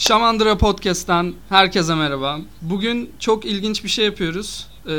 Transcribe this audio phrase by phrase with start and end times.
[0.00, 2.38] Şamandıra Podcast'ten herkese merhaba.
[2.62, 4.66] Bugün çok ilginç bir şey yapıyoruz.
[4.86, 4.92] Ee,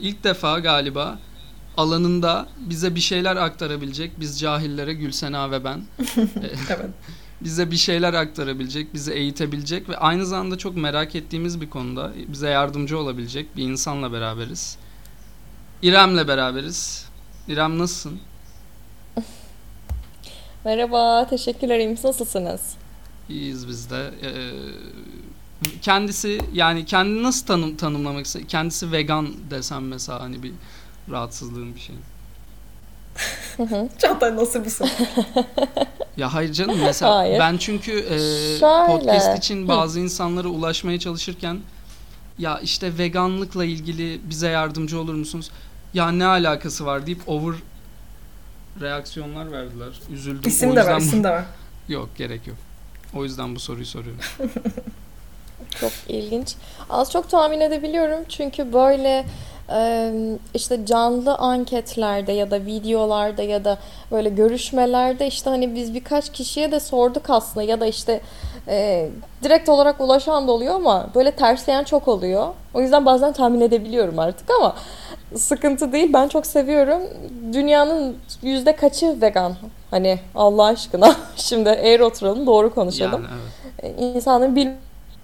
[0.00, 1.18] ilk defa galiba
[1.76, 5.82] alanında bize bir şeyler aktarabilecek, biz cahillere Gülsena ve ben.
[6.68, 6.90] evet.
[7.40, 12.48] bize bir şeyler aktarabilecek, bizi eğitebilecek ve aynı zamanda çok merak ettiğimiz bir konuda bize
[12.48, 14.78] yardımcı olabilecek bir insanla beraberiz.
[15.82, 17.08] İrem'le beraberiz.
[17.48, 18.20] İrem nasılsın?
[20.64, 21.96] Merhaba, teşekkürler.
[22.04, 22.85] Nasılsınız?
[23.28, 24.10] İyiyiz biz de.
[24.22, 24.52] Ee,
[25.82, 28.48] kendisi yani kendini nasıl tanım, tanımlamak ister?
[28.48, 30.52] Kendisi vegan desem mesela hani bir
[31.10, 31.96] rahatsızlığın bir şey.
[33.98, 34.88] Çağatay nasıl bir soru?
[36.16, 37.38] ya hayır canım mesela hayır.
[37.38, 38.18] ben çünkü e,
[38.86, 41.58] podcast için bazı insanlara ulaşmaya çalışırken
[42.38, 45.50] ya işte veganlıkla ilgili bize yardımcı olur musunuz?
[45.94, 47.54] Ya ne alakası var deyip over
[48.80, 50.00] reaksiyonlar verdiler.
[50.12, 50.50] Üzüldüm.
[50.50, 51.44] İsim de var, isim de var.
[51.88, 52.56] Yok gerek yok.
[53.14, 54.20] O yüzden bu soruyu soruyorum.
[55.80, 56.54] çok ilginç.
[56.90, 59.24] Az çok tahmin edebiliyorum çünkü böyle
[60.54, 63.78] işte canlı anketlerde ya da videolarda ya da
[64.10, 68.20] böyle görüşmelerde işte hani biz birkaç kişiye de sorduk aslında ya da işte
[68.68, 69.08] e,
[69.42, 72.48] direkt olarak ulaşan da oluyor ama böyle tersleyen çok oluyor.
[72.74, 74.76] O yüzden bazen tahmin edebiliyorum artık ama
[75.36, 76.12] sıkıntı değil.
[76.12, 77.02] Ben çok seviyorum.
[77.52, 79.56] Dünyanın yüzde kaçı vegan?
[79.90, 81.16] Hani Allah aşkına.
[81.36, 83.22] Şimdi eğer oturalım doğru konuşalım.
[83.22, 83.40] Yani,
[83.82, 84.16] evet.
[84.16, 84.68] İnsanların bil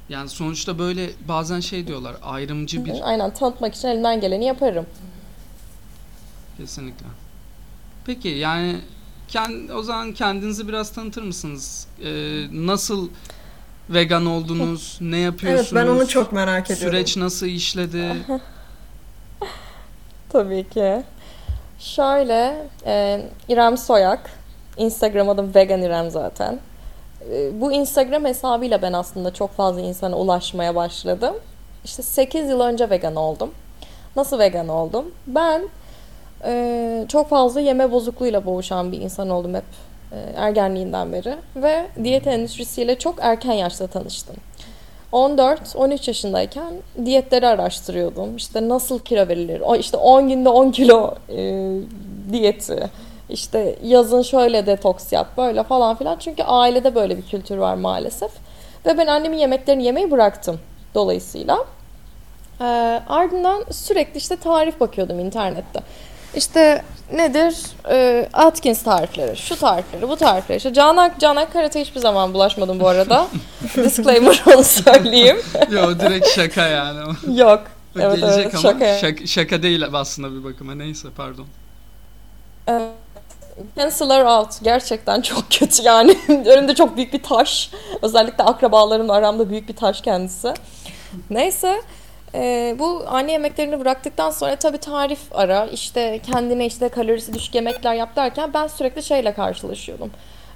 [0.09, 3.09] yani sonuçta böyle bazen şey diyorlar ayrımcı bir...
[3.09, 4.87] Aynen tanıtmak için elimden geleni yaparım.
[6.56, 7.06] Kesinlikle.
[8.06, 8.77] Peki yani
[9.33, 11.86] kend, o zaman kendinizi biraz tanıtır mısınız?
[12.05, 12.11] Ee,
[12.52, 13.08] nasıl
[13.91, 14.98] vegan oldunuz?
[15.00, 15.72] ne yapıyorsunuz?
[15.72, 16.97] Evet ben onu çok merak ediyorum.
[16.97, 18.16] Süreç nasıl işledi?
[20.33, 21.03] Tabii ki.
[21.78, 24.30] Şöyle, e, İrem Soyak.
[24.77, 26.58] Instagram adım Vegan İrem zaten.
[27.30, 31.34] E, bu Instagram hesabıyla ben aslında çok fazla insana ulaşmaya başladım.
[31.84, 33.50] İşte 8 yıl önce vegan oldum.
[34.16, 35.05] Nasıl vegan oldum?
[35.27, 35.69] Ben
[36.44, 39.64] e, çok fazla yeme bozukluğuyla boğuşan bir insan oldum hep
[40.12, 41.36] e, ergenliğinden beri.
[41.56, 44.36] Ve diyet endüstrisiyle çok erken yaşta tanıştım.
[45.12, 46.72] 14-13 yaşındayken
[47.04, 48.36] diyetleri araştırıyordum.
[48.36, 49.60] İşte nasıl kilo verilir?
[49.64, 51.70] O işte 10 günde 10 kilo e,
[52.32, 52.91] diyeti.
[53.28, 56.19] İşte yazın şöyle detoks yap böyle falan filan.
[56.19, 58.30] Çünkü ailede böyle bir kültür var maalesef.
[58.86, 60.60] Ve ben annemin yemeklerini yemeyi bıraktım
[60.94, 61.64] dolayısıyla.
[62.60, 62.64] E,
[63.09, 65.80] ardından sürekli işte tarif bakıyordum internette.
[66.34, 67.56] İşte nedir?
[67.91, 70.56] E, Atkins tarifleri, şu tarifleri, bu tarifleri.
[70.56, 73.26] İşte Canak, Canak Karate hiçbir zaman bulaşmadım bu arada.
[73.76, 75.37] Disclaimer onu söyleyeyim.
[75.71, 76.98] Yok direkt şaka yani.
[77.41, 77.62] Yok.
[78.00, 78.98] Evet, Gelecek evet, ama şaka.
[78.98, 79.26] şaka.
[79.26, 80.75] Şaka değil aslında bir bakıma.
[80.75, 81.47] Neyse pardon.
[82.66, 82.82] Evet.
[83.76, 84.62] Cancel her out.
[84.62, 86.19] Gerçekten çok kötü yani.
[86.28, 87.71] Önümde çok büyük bir taş.
[88.03, 90.54] Özellikle akrabalarımla aramda büyük bir taş kendisi.
[91.31, 91.82] Neyse.
[92.34, 97.94] E, bu anne yemeklerini bıraktıktan sonra tabii tarif ara, işte kendine işte kalorisi düşük yemekler
[97.94, 100.10] yap derken ben sürekli şeyle karşılaşıyordum.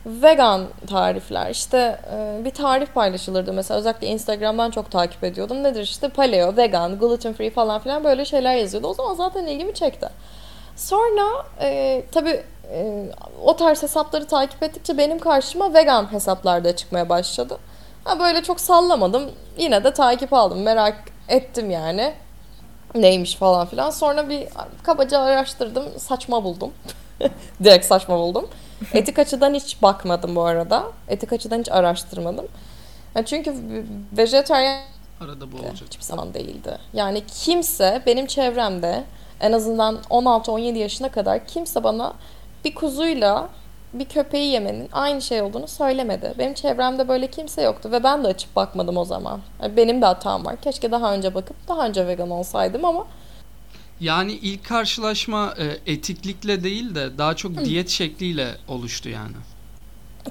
[0.07, 5.63] Vegan tarifler işte e, bir tarif paylaşılırdı mesela özellikle Instagram'dan çok takip ediyordum.
[5.63, 8.87] Nedir işte paleo, vegan, gluten free falan filan böyle şeyler yazıyordu.
[8.87, 10.09] O zaman zaten ilgimi çekti.
[10.77, 12.43] Sonra e, tabii
[12.73, 13.05] e,
[13.45, 17.59] o tarz hesapları takip ettikçe benim karşıma vegan hesaplar da çıkmaya başladı.
[18.05, 19.31] Ha, böyle çok sallamadım.
[19.59, 20.63] Yine de takip aldım.
[20.63, 20.95] Merak
[21.29, 22.15] ettim yani.
[22.95, 23.91] Neymiş falan filan.
[23.91, 24.49] Sonra bir
[24.83, 25.85] kabaca araştırdım.
[25.99, 26.73] Saçma buldum.
[27.65, 28.49] Direkt saçma buldum.
[28.95, 30.85] Etik açıdan hiç bakmadım bu arada.
[31.09, 32.47] Etik açıdan hiç araştırmadım.
[33.15, 33.55] Yani çünkü
[34.13, 34.83] vejetaryen
[35.21, 35.89] arada bu olacak.
[35.91, 36.79] Hiçbir zaman değildi.
[36.93, 39.05] Yani kimse benim çevremde
[39.41, 42.15] en azından 16-17 yaşına kadar kimse bana
[42.65, 43.49] bir kuzuyla
[43.99, 46.35] bir köpeği yemenin aynı şey olduğunu söylemedi.
[46.39, 49.41] Benim çevremde böyle kimse yoktu ve ben de açıp bakmadım o zaman.
[49.77, 50.57] benim de hatam var.
[50.61, 53.07] Keşke daha önce bakıp daha önce vegan olsaydım ama
[54.01, 57.65] yani ilk karşılaşma e, etiklikle değil de daha çok Hı.
[57.65, 59.37] diyet şekliyle oluştu yani.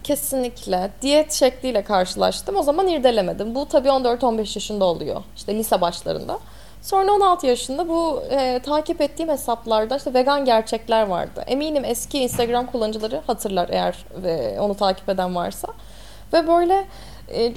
[0.03, 0.91] Kesinlikle.
[1.01, 2.55] Diyet şekliyle karşılaştım.
[2.55, 3.55] O zaman irdelemedim.
[3.55, 5.23] Bu tabii 14-15 yaşında oluyor.
[5.35, 6.39] İşte lise başlarında.
[6.85, 11.43] Sonra 16 yaşında bu e, takip ettiğim hesaplarda işte vegan gerçekler vardı.
[11.47, 15.67] Eminim eski Instagram kullanıcıları hatırlar eğer e, onu takip eden varsa.
[16.33, 16.87] Ve böyle
[17.29, 17.53] e,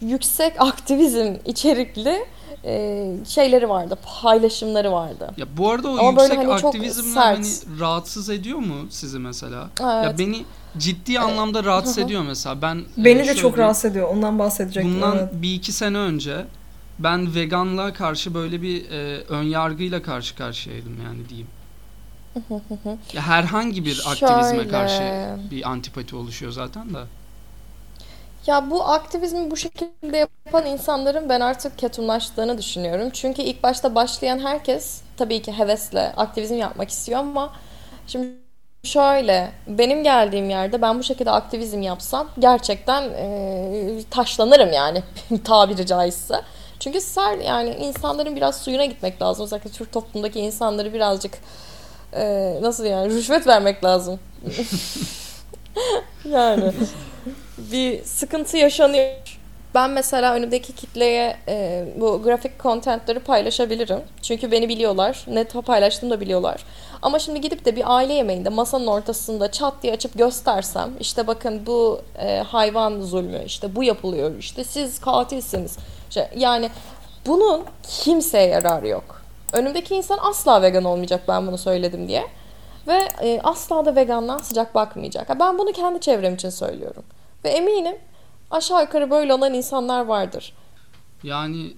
[0.00, 2.24] yüksek aktivizm içerikli
[2.64, 5.30] e, şeyleri vardı, paylaşımları vardı.
[5.36, 7.46] Ya bu arada o Ama yüksek hani aktivizm hani
[7.80, 9.68] rahatsız ediyor mu sizi mesela?
[9.80, 10.04] Evet.
[10.04, 10.44] Ya beni
[10.78, 12.62] ciddi anlamda rahatsız ediyor mesela.
[12.62, 14.08] Ben Beni e, de çok rahatsız ediyor.
[14.08, 14.94] Ondan bahsedecektim.
[14.94, 15.28] Bundan evet.
[15.32, 16.44] bir iki sene önce
[16.98, 21.48] ben veganlığa karşı böyle bir e, ön yargıyla karşı karşıyaydım yani diyeyim.
[23.12, 24.68] ya herhangi bir aktivizme Şöyle.
[24.68, 25.02] karşı
[25.50, 26.98] bir antipati oluşuyor zaten de.
[28.46, 33.10] Ya bu aktivizmi bu şekilde yapan insanların ben artık ketumlaştığını düşünüyorum.
[33.12, 37.52] Çünkü ilk başta başlayan herkes tabii ki hevesle aktivizm yapmak istiyor ama
[38.06, 38.28] şimdi
[38.84, 45.02] şöyle benim geldiğim yerde ben bu şekilde aktivizm yapsam gerçekten e, taşlanırım yani
[45.44, 46.40] tabiri caizse.
[46.82, 49.44] Çünkü ser yani insanların biraz suyuna gitmek lazım.
[49.44, 51.38] Özellikle Türk toplumundaki insanları birazcık
[52.12, 54.20] e, nasıl yani rüşvet vermek lazım.
[56.30, 56.72] yani
[57.58, 59.38] bir sıkıntı yaşanıyor.
[59.74, 64.00] Ben mesela önümdeki kitleye e, bu grafik kontentleri paylaşabilirim.
[64.22, 65.24] Çünkü beni biliyorlar.
[65.26, 66.64] Ne paylaştığımı da biliyorlar.
[67.02, 71.66] Ama şimdi gidip de bir aile yemeğinde masanın ortasında çat diye açıp göstersem işte bakın
[71.66, 75.78] bu e, hayvan zulmü işte bu yapılıyor işte siz katilsiniz.
[76.12, 76.70] İşte, yani
[77.26, 79.22] bunun kimseye yararı yok.
[79.52, 82.26] Önümdeki insan asla vegan olmayacak ben bunu söyledim diye.
[82.86, 85.40] Ve e, asla da vegandan sıcak bakmayacak.
[85.40, 87.02] Ben bunu kendi çevrem için söylüyorum.
[87.44, 87.96] Ve eminim
[88.50, 90.52] aşağı yukarı böyle olan insanlar vardır.
[91.22, 91.74] Yani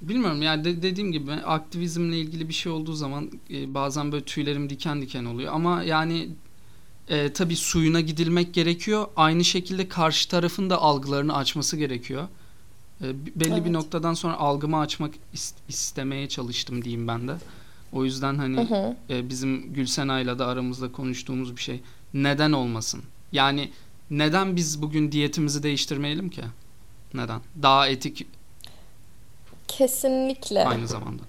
[0.00, 4.70] bilmiyorum yani de, dediğim gibi aktivizmle ilgili bir şey olduğu zaman e, bazen böyle tüylerim
[4.70, 5.52] diken diken oluyor.
[5.54, 6.28] Ama yani
[7.08, 9.06] e, tabii suyuna gidilmek gerekiyor.
[9.16, 12.28] Aynı şekilde karşı tarafın da algılarını açması gerekiyor.
[13.02, 13.64] E, belli evet.
[13.64, 17.32] bir noktadan sonra algımı açmak is- istemeye çalıştım diyeyim ben de.
[17.92, 18.96] O yüzden hani hı hı.
[19.10, 21.80] E, bizim Gülsena'yla da aramızda konuştuğumuz bir şey.
[22.14, 23.02] Neden olmasın?
[23.32, 23.70] Yani
[24.10, 26.42] neden biz bugün diyetimizi değiştirmeyelim ki?
[27.14, 27.40] Neden?
[27.62, 28.26] Daha etik
[29.68, 30.64] Kesinlikle.
[30.64, 31.22] Aynı zamanda.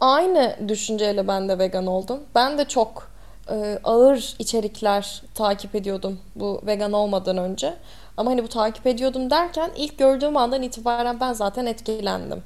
[0.00, 2.20] Aynı düşünceyle ben de vegan oldum.
[2.34, 3.10] Ben de çok
[3.50, 7.76] e, ağır içerikler takip ediyordum bu vegan olmadan önce.
[8.16, 12.42] Ama hani bu takip ediyordum derken ilk gördüğüm andan itibaren ben zaten etkilendim.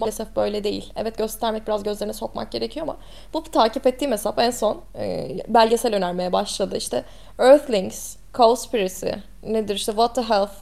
[0.00, 0.92] Maalesef böyle değil.
[0.96, 2.96] Evet göstermek biraz gözlerine sokmak gerekiyor ama
[3.34, 6.76] bu takip ettiğim hesap en son e, belgesel önermeye başladı.
[6.76, 7.04] İşte
[7.38, 9.10] Earthlings, Cowspiracy,
[9.42, 10.52] nedir işte What the Health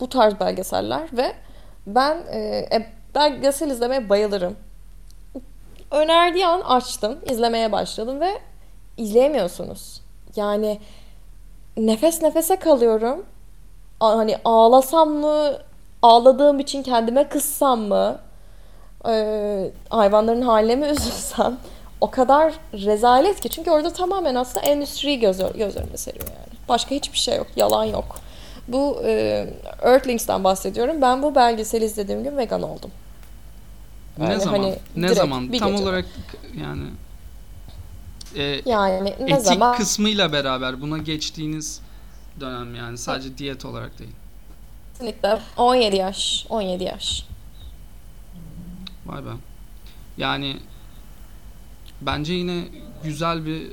[0.00, 1.32] bu tarz belgeseller ve
[1.86, 2.38] ben e,
[2.72, 4.56] e, belgesel izlemeye bayılırım.
[5.90, 8.30] Önerdiği an açtım, izlemeye başladım ve
[8.96, 10.00] izleyemiyorsunuz.
[10.36, 10.80] Yani
[11.76, 13.26] nefes nefese kalıyorum.
[14.00, 15.52] Hani ağlasam mı,
[16.02, 18.18] ağladığım için kendime kızsam mı,
[19.08, 21.56] ee, hayvanların haline mi üzülsem
[22.00, 23.48] o kadar rezalet ki.
[23.48, 26.58] Çünkü orada tamamen aslında endüstriyi göz, göz önüne seriyor yani.
[26.68, 28.16] Başka hiçbir şey yok, yalan yok.
[28.68, 29.46] Bu e,
[29.82, 31.02] Earthlings'ten bahsediyorum.
[31.02, 32.90] Ben bu belgeseli izlediğim gün vegan oldum.
[34.20, 34.58] Yani ne zaman?
[34.58, 35.40] Hani ne zaman?
[35.58, 35.82] Tam gecede.
[35.82, 36.04] olarak
[36.60, 36.82] yani
[38.36, 39.76] e, yani ne etik zaman?
[39.76, 41.80] kısmıyla beraber buna geçtiğiniz
[42.40, 44.10] dönem yani sadece diyet olarak değil.
[44.92, 47.26] Kesinlikle 17 yaş, 17 yaş.
[49.06, 49.28] Vay be.
[50.16, 50.56] Yani
[52.00, 52.64] bence yine
[53.04, 53.66] güzel bir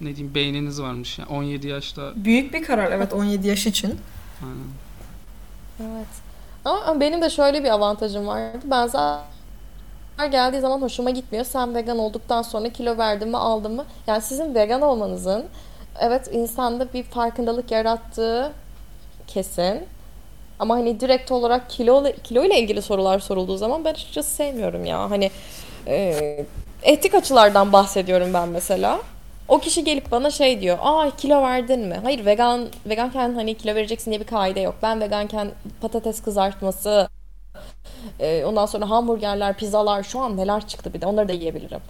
[0.00, 1.18] ne diyeyim beyniniz varmış.
[1.18, 2.12] Yani 17 yaşta.
[2.16, 4.00] Büyük bir karar evet 17 yaş için.
[4.42, 4.70] Aynen.
[5.80, 6.08] Evet.
[6.64, 8.58] Ama benim de şöyle bir avantajım vardı.
[8.64, 11.44] Ben zaten geldiği zaman hoşuma gitmiyor.
[11.44, 13.84] Sen vegan olduktan sonra kilo verdin mi aldın mı?
[14.06, 15.46] Yani sizin vegan olmanızın
[16.00, 18.52] evet insanda bir farkındalık yarattığı
[19.26, 19.86] kesin.
[20.58, 25.10] Ama hani direkt olarak kilo kilo ile ilgili sorular sorulduğu zaman ben açıkçası sevmiyorum ya.
[25.10, 25.30] Hani
[25.86, 26.46] e,
[26.82, 29.00] etik açılardan bahsediyorum ben mesela.
[29.48, 30.78] O kişi gelip bana şey diyor.
[30.80, 32.00] Aa kilo verdin mi?
[32.02, 34.74] Hayır vegan veganken hani kilo vereceksin diye bir kaide yok.
[34.82, 35.50] Ben veganken
[35.80, 37.08] patates kızartması
[38.20, 41.80] e, ondan sonra hamburgerler, pizzalar şu an neler çıktı bir de onları da yiyebilirim.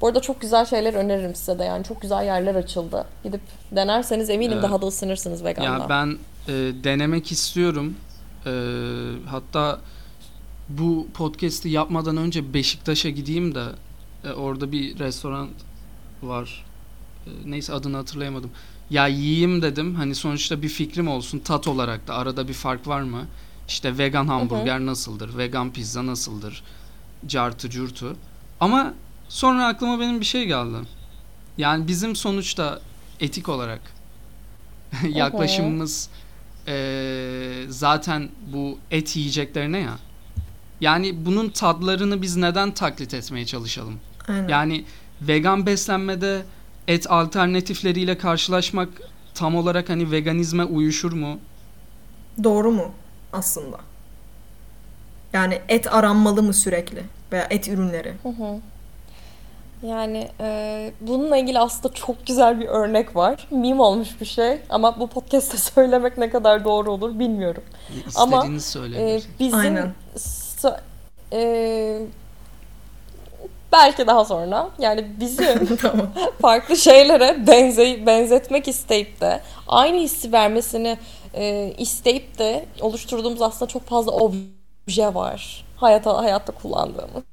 [0.00, 3.06] Bu arada çok güzel şeyler öneririm size de yani çok güzel yerler açıldı.
[3.24, 3.40] Gidip
[3.72, 4.62] denerseniz eminim evet.
[4.62, 5.82] daha da ısınırsınız veganla.
[5.82, 6.52] Ya ben e,
[6.84, 7.94] denemek istiyorum.
[8.46, 8.50] E,
[9.26, 9.80] hatta
[10.68, 13.64] bu podcast'i yapmadan önce Beşiktaş'a gideyim de
[14.24, 15.48] e, orada bir restoran
[16.22, 16.64] var.
[17.26, 18.50] E, neyse adını hatırlayamadım.
[18.90, 19.94] Ya yiyeyim dedim.
[19.94, 23.26] Hani sonuçta bir fikrim olsun tat olarak da arada bir fark var mı?
[23.68, 25.38] İşte vegan hamburger hı nasıldır?
[25.38, 26.62] Vegan pizza nasıldır?
[27.26, 28.16] Cartı curtu.
[28.60, 28.94] Ama
[29.34, 30.76] sonra aklıma benim bir şey geldi.
[31.58, 32.80] Yani bizim sonuçta
[33.20, 33.80] etik olarak
[35.08, 36.08] yaklaşımımız
[36.68, 39.98] e, zaten bu et yiyeceklerine ya.
[40.80, 44.00] Yani bunun tadlarını biz neden taklit etmeye çalışalım?
[44.28, 44.48] Aynen.
[44.48, 44.84] Yani
[45.22, 46.42] vegan beslenmede
[46.88, 48.88] et alternatifleriyle karşılaşmak
[49.34, 51.38] tam olarak hani veganizme uyuşur mu?
[52.44, 52.92] Doğru mu
[53.32, 53.80] aslında?
[55.32, 58.14] Yani et aranmalı mı sürekli veya et ürünleri?
[58.22, 58.60] Hı hı.
[59.88, 63.46] Yani e, bununla ilgili aslında çok güzel bir örnek var.
[63.50, 67.62] Meme olmuş bir şey ama bu podcast'te söylemek ne kadar doğru olur bilmiyorum.
[68.06, 69.92] İstediğiniz ama e, bizim Aynen.
[70.16, 70.70] So,
[71.32, 72.00] e,
[73.74, 74.70] Belki daha sonra.
[74.78, 76.08] Yani bizim tamam.
[76.40, 80.98] farklı şeylere benze benzetmek isteyip de aynı hissi vermesini
[81.34, 85.64] e, isteyip de oluşturduğumuz aslında çok fazla obje var.
[85.76, 87.24] Hayata, hayatta kullandığımız.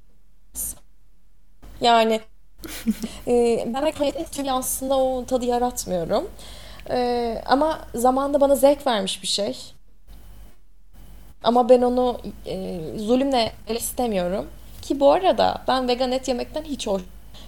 [1.82, 2.22] Yani
[3.28, 6.30] e, ben belki aslında o tadı yaratmıyorum.
[6.90, 9.58] E, ama zamanında bana zevk vermiş bir şey.
[11.44, 14.48] Ama ben onu e, zulümle istemiyorum.
[14.82, 17.02] Ki bu arada ben vegan et yemekten hiç hoş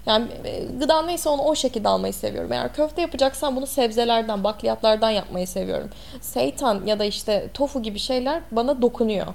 [0.06, 2.52] yani e, gıda neyse onu o şekilde almayı seviyorum.
[2.52, 5.90] Eğer köfte yapacaksan bunu sebzelerden, bakliyatlardan yapmayı seviyorum.
[6.22, 9.28] Seitan ya da işte tofu gibi şeyler bana dokunuyor.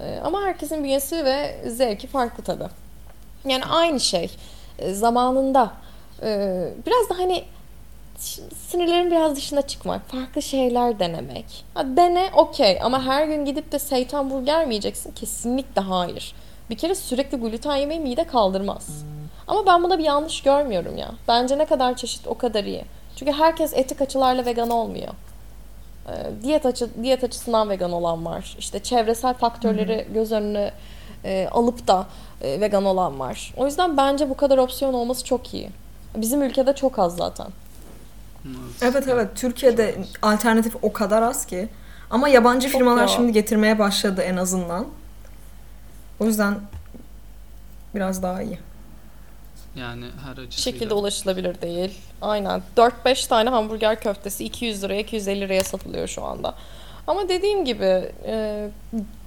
[0.00, 2.68] E, ama herkesin bünyesi ve zevki farklı tabii.
[3.46, 4.30] Yani aynı şey.
[4.78, 5.72] E, zamanında
[6.86, 7.44] biraz da hani
[8.68, 11.64] sınırların biraz dışına çıkmak, farklı şeyler denemek.
[11.74, 15.12] Ha, dene okey ama her gün gidip de seitan burger mi yiyeceksin?
[15.12, 16.34] Kesinlikle hayır.
[16.70, 19.04] Bir kere sürekli gluten yemeyi mide kaldırmaz.
[19.46, 21.10] Ama ben buna bir yanlış görmüyorum ya.
[21.28, 22.84] Bence ne kadar çeşit o kadar iyi.
[23.16, 25.12] Çünkü herkes etik açılarla vegan olmuyor.
[26.08, 28.56] Ee, diyet açı diyet açısından vegan olan var.
[28.58, 30.70] İşte çevresel faktörleri göz önüne
[31.26, 32.06] e, alıp da
[32.40, 33.54] e, vegan olan var.
[33.56, 35.70] O yüzden bence bu kadar opsiyon olması çok iyi.
[36.16, 37.46] Bizim ülkede çok az zaten.
[38.82, 41.68] Evet evet Türkiye'de alternatif o kadar az ki.
[42.10, 43.08] Ama yabancı çok firmalar ya.
[43.08, 44.86] şimdi getirmeye başladı en azından.
[46.20, 46.54] O yüzden
[47.94, 48.58] biraz daha iyi.
[49.76, 50.78] Yani her açısıyla.
[50.78, 51.98] şekilde ulaşılabilir değil.
[52.22, 52.62] Aynen.
[52.76, 56.54] 4-5 tane hamburger köftesi 200 liraya 250 liraya satılıyor şu anda.
[57.06, 58.68] Ama dediğim gibi e,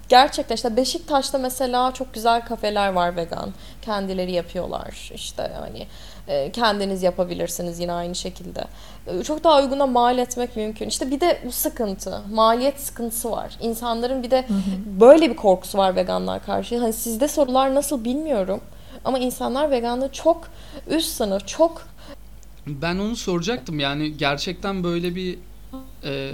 [0.09, 3.53] gerçekten işte Beşiktaş'ta mesela çok güzel kafeler var vegan.
[3.81, 5.11] Kendileri yapıyorlar.
[5.15, 5.87] İşte hani
[6.27, 8.63] e, kendiniz yapabilirsiniz yine aynı şekilde.
[9.07, 10.87] E, çok daha uyguna mal etmek mümkün.
[10.87, 12.21] İşte bir de bu sıkıntı.
[12.31, 13.57] Maliyet sıkıntısı var.
[13.61, 14.99] İnsanların bir de hı hı.
[14.99, 16.77] böyle bir korkusu var veganlar karşı.
[16.79, 18.61] Hani sizde sorular nasıl bilmiyorum.
[19.05, 20.47] Ama insanlar veganlığı çok
[20.87, 21.87] üst sınıf, çok
[22.67, 23.79] ben onu soracaktım.
[23.79, 25.37] Yani gerçekten böyle bir
[26.03, 26.31] e,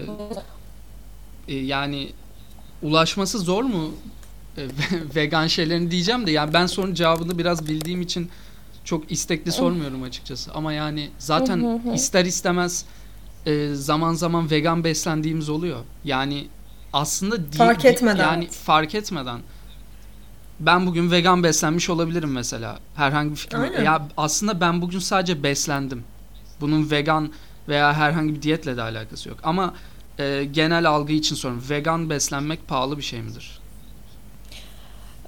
[1.48, 2.10] e, yani
[2.82, 3.92] ulaşması zor mu
[4.58, 4.68] e,
[5.16, 8.30] vegan şeylerini diyeceğim de yani ben sorunun cevabını biraz bildiğim için
[8.84, 10.52] çok istekli sormuyorum açıkçası.
[10.54, 12.86] Ama yani zaten ister istemez
[13.46, 15.80] e, zaman zaman vegan beslendiğimiz oluyor.
[16.04, 16.48] Yani
[16.94, 19.40] aslında fark etmeden yani fark etmeden
[20.60, 22.80] ben bugün vegan beslenmiş olabilirim mesela.
[22.96, 23.84] Herhangi bir fikrim.
[23.84, 26.04] Ya aslında ben bugün sadece beslendim.
[26.62, 27.32] Bunun vegan
[27.68, 29.38] veya herhangi bir diyetle de alakası yok.
[29.44, 29.74] Ama
[30.20, 31.70] e, genel algı için soruyorum.
[31.70, 33.60] Vegan beslenmek pahalı bir şey midir?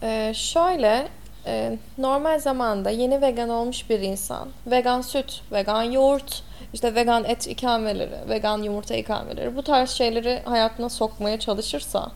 [0.04, 1.08] Ee, şöyle
[1.46, 7.48] e, normal zamanda yeni vegan olmuş bir insan vegan süt, vegan yoğurt, işte vegan et
[7.48, 12.12] ikameleri, vegan yumurta ikameleri bu tarz şeyleri hayatına sokmaya çalışırsa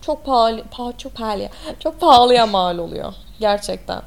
[0.00, 1.48] çok pahalı, pahalı çok pahalı,
[1.78, 4.02] çok pahalıya mal oluyor gerçekten.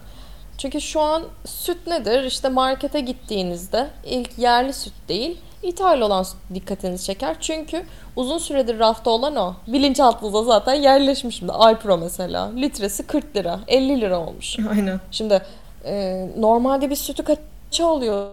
[0.57, 2.23] Çünkü şu an süt nedir?
[2.23, 7.35] İşte markete gittiğinizde ilk yerli süt değil, ithal olan dikkatinizi çeker.
[7.39, 7.83] Çünkü
[8.15, 9.53] uzun süredir rafta olan o.
[9.67, 11.51] Bilinçaltınıza zaten yerleşmiş şimdi.
[11.51, 12.51] Alpro mesela.
[12.55, 14.57] Litresi 40 lira, 50 lira olmuş.
[14.69, 14.99] Aynen.
[15.11, 15.41] Şimdi
[15.85, 18.29] e, normalde bir sütü kaça oluyor?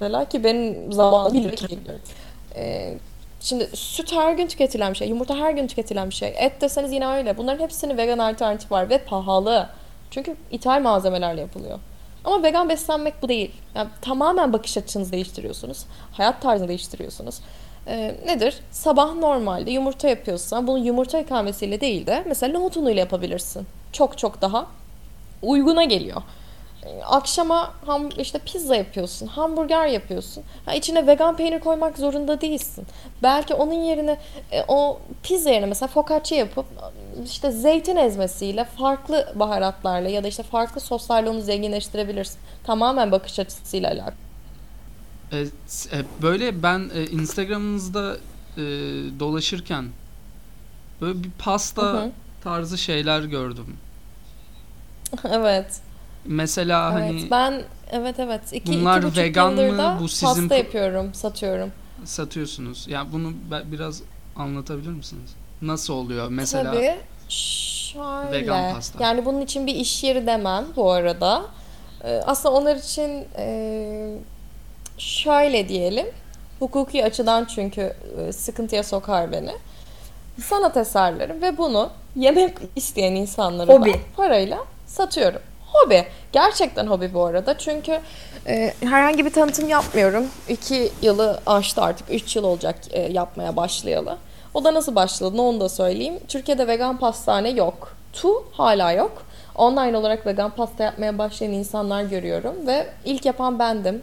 [0.00, 1.52] Mesela ki benim zamanım 1 lira
[2.56, 2.94] e,
[3.40, 6.34] Şimdi süt her gün tüketilen bir şey, yumurta her gün tüketilen bir şey.
[6.38, 7.36] Et deseniz yine öyle.
[7.36, 9.68] Bunların hepsinin vegan alternatif var ve pahalı.
[10.10, 11.78] Çünkü ithal malzemelerle yapılıyor.
[12.24, 13.50] Ama vegan beslenmek bu değil.
[13.74, 15.84] Yani tamamen bakış açınızı değiştiriyorsunuz.
[16.12, 17.40] Hayat tarzını değiştiriyorsunuz.
[17.86, 18.58] Ee, nedir?
[18.70, 23.66] Sabah normalde yumurta yapıyorsan bunu yumurta ikamesiyle değil de mesela nohut unuyla yapabilirsin.
[23.92, 24.66] Çok çok daha
[25.42, 26.22] uyguna geliyor
[27.04, 30.44] akşama ham, işte pizza yapıyorsun, hamburger yapıyorsun.
[30.66, 32.86] Ha, içine vegan peynir koymak zorunda değilsin.
[33.22, 34.18] Belki onun yerine
[34.52, 36.66] e, o pizza yerine mesela focaccia yapıp
[37.24, 42.38] işte zeytin ezmesiyle farklı baharatlarla ya da işte farklı soslarla onu zenginleştirebilirsin.
[42.64, 44.14] Tamamen bakış açısıyla alakalı.
[45.32, 45.44] E,
[46.22, 48.16] böyle ben e, Instagram'ınızda
[48.56, 48.60] e,
[49.20, 49.84] dolaşırken
[51.00, 52.10] böyle bir pasta hı hı.
[52.44, 53.76] tarzı şeyler gördüm.
[55.30, 55.80] evet.
[56.24, 59.98] Mesela evet, hani ben evet evet iki, bunlar iki vegan mı?
[60.00, 61.72] Bu sizin pasta yapıyorum, satıyorum.
[62.04, 62.86] Satıyorsunuz.
[62.88, 63.32] Yani bunu
[63.72, 64.02] biraz
[64.36, 65.34] anlatabilir misiniz?
[65.66, 66.72] Nasıl oluyor mesela?
[66.72, 66.94] Tabii.
[67.28, 68.32] Şöyle.
[68.32, 69.04] Vegan pasta.
[69.04, 71.42] Yani bunun için bir iş yeri demem bu arada.
[72.04, 74.18] Ee, aslında onlar için e,
[74.98, 76.06] şöyle diyelim.
[76.58, 79.52] Hukuki açıdan çünkü e, sıkıntıya sokar beni.
[80.42, 84.00] Sanat eserleri ve bunu yemek isteyen insanlara Hobi.
[84.16, 85.40] parayla satıyorum.
[85.72, 86.04] Hobi.
[86.32, 87.58] Gerçekten hobi bu arada.
[87.58, 88.00] Çünkü
[88.46, 90.26] e, herhangi bir tanıtım yapmıyorum.
[90.48, 92.10] İki yılı aştı artık.
[92.10, 94.18] Üç yıl olacak e, yapmaya başlayalı.
[94.54, 96.18] O da nasıl başladı onu da söyleyeyim.
[96.28, 97.96] Türkiye'de vegan pastane yok.
[98.12, 99.22] Tu hala yok.
[99.54, 104.02] online olarak vegan pasta yapmaya başlayan insanlar görüyorum ve ilk yapan bendim.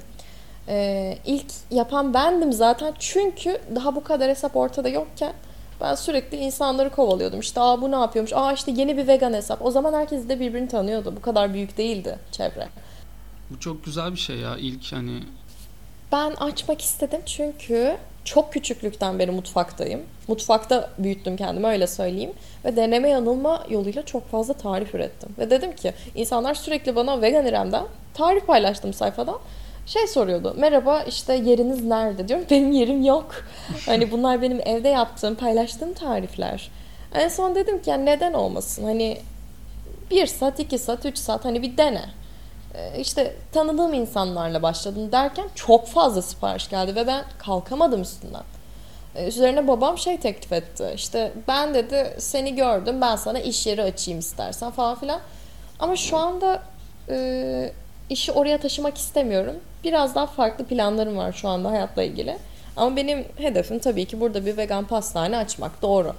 [0.67, 5.33] Ee, ilk yapan bendim zaten çünkü daha bu kadar hesap ortada yokken
[5.81, 7.39] ben sürekli insanları kovalıyordum.
[7.39, 8.33] İşte aa bu ne yapıyormuş?
[8.33, 9.65] Aa işte yeni bir vegan hesap.
[9.65, 11.13] O zaman herkes de birbirini tanıyordu.
[11.15, 12.67] Bu kadar büyük değildi çevre.
[13.49, 14.57] Bu çok güzel bir şey ya.
[14.57, 15.19] İlk hani
[16.11, 20.01] ben açmak istedim çünkü çok küçüklükten beri mutfaktayım.
[20.27, 22.33] Mutfakta büyüttüm kendimi öyle söyleyeyim.
[22.65, 25.29] Ve deneme yanılma yoluyla çok fazla tarif ürettim.
[25.37, 29.37] Ve dedim ki insanlar sürekli bana vegan İrem'den tarif paylaştım sayfadan.
[29.85, 30.55] Şey soruyordu.
[30.57, 32.27] Merhaba işte yeriniz nerede?
[32.27, 33.31] Diyorum benim yerim yok.
[33.85, 36.71] Hani bunlar benim evde yaptığım, paylaştığım tarifler.
[37.13, 38.83] En son dedim ki yani neden olmasın?
[38.83, 39.17] Hani
[40.11, 42.01] bir saat, iki saat, üç saat hani bir dene.
[42.75, 48.43] Ee, işte tanıdığım insanlarla başladım derken çok fazla sipariş geldi ve ben kalkamadım üstünden.
[49.15, 50.91] Ee, üzerine babam şey teklif etti.
[50.95, 55.19] İşte ben dedi seni gördüm ben sana iş yeri açayım istersen falan filan.
[55.79, 56.63] Ama şu anda
[57.09, 57.71] e,
[58.09, 59.55] işi oraya taşımak istemiyorum.
[59.83, 62.37] Biraz daha farklı planlarım var şu anda hayatla ilgili.
[62.77, 66.13] Ama benim hedefim tabii ki burada bir vegan pastane açmak doğru.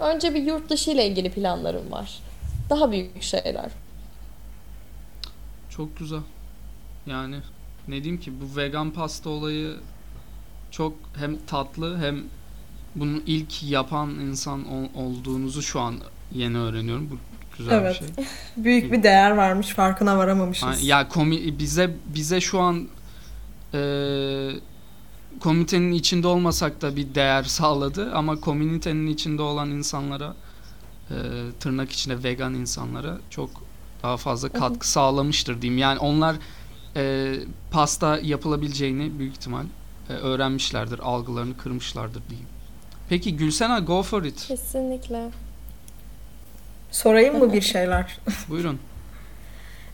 [0.00, 2.18] Önce bir yurt dışı ile ilgili planlarım var.
[2.70, 3.70] Daha büyük şeyler.
[5.78, 6.20] Çok güzel.
[7.06, 7.36] Yani
[7.88, 9.76] ne diyeyim ki bu vegan pasta olayı
[10.70, 12.24] çok hem tatlı hem
[12.94, 15.94] bunu ilk yapan insan ol, olduğunuzu şu an
[16.32, 17.10] yeni öğreniyorum.
[17.10, 17.16] Bu
[17.58, 18.02] güzel evet.
[18.02, 18.26] bir şey.
[18.64, 20.84] Büyük bir değer varmış farkına varamamışız.
[20.84, 22.88] Ya komi bize bize şu an
[23.74, 23.80] e,
[25.40, 30.34] komitenin içinde olmasak da bir değer sağladı ama komünitenin içinde olan insanlara
[31.10, 31.14] e,
[31.60, 33.67] tırnak içinde vegan insanlara çok
[34.02, 35.78] daha fazla katkı sağlamıştır diyeyim.
[35.78, 36.36] Yani onlar
[36.96, 37.34] e,
[37.70, 39.64] pasta yapılabileceğini büyük ihtimal
[40.10, 42.48] e, öğrenmişlerdir, algılarını kırmışlardır diyeyim.
[43.08, 44.46] Peki Gülsena go for it.
[44.48, 45.30] Kesinlikle.
[46.90, 48.18] Sorayım mı bir şeyler?
[48.48, 48.78] Buyurun.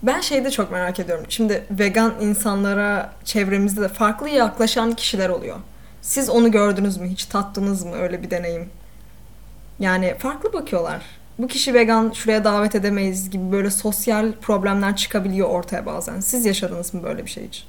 [0.03, 1.25] Ben şeyde çok merak ediyorum.
[1.29, 5.57] Şimdi vegan insanlara çevremizde de farklı yaklaşan kişiler oluyor.
[6.03, 7.09] Siz onu gördünüz mü?
[7.09, 8.71] Hiç tattınız mı öyle bir deneyim?
[9.79, 11.03] Yani farklı bakıyorlar
[11.39, 16.21] bu kişi vegan şuraya davet edemeyiz gibi böyle sosyal problemler çıkabiliyor ortaya bazen.
[16.21, 17.65] Siz yaşadınız mı böyle bir şey hiç?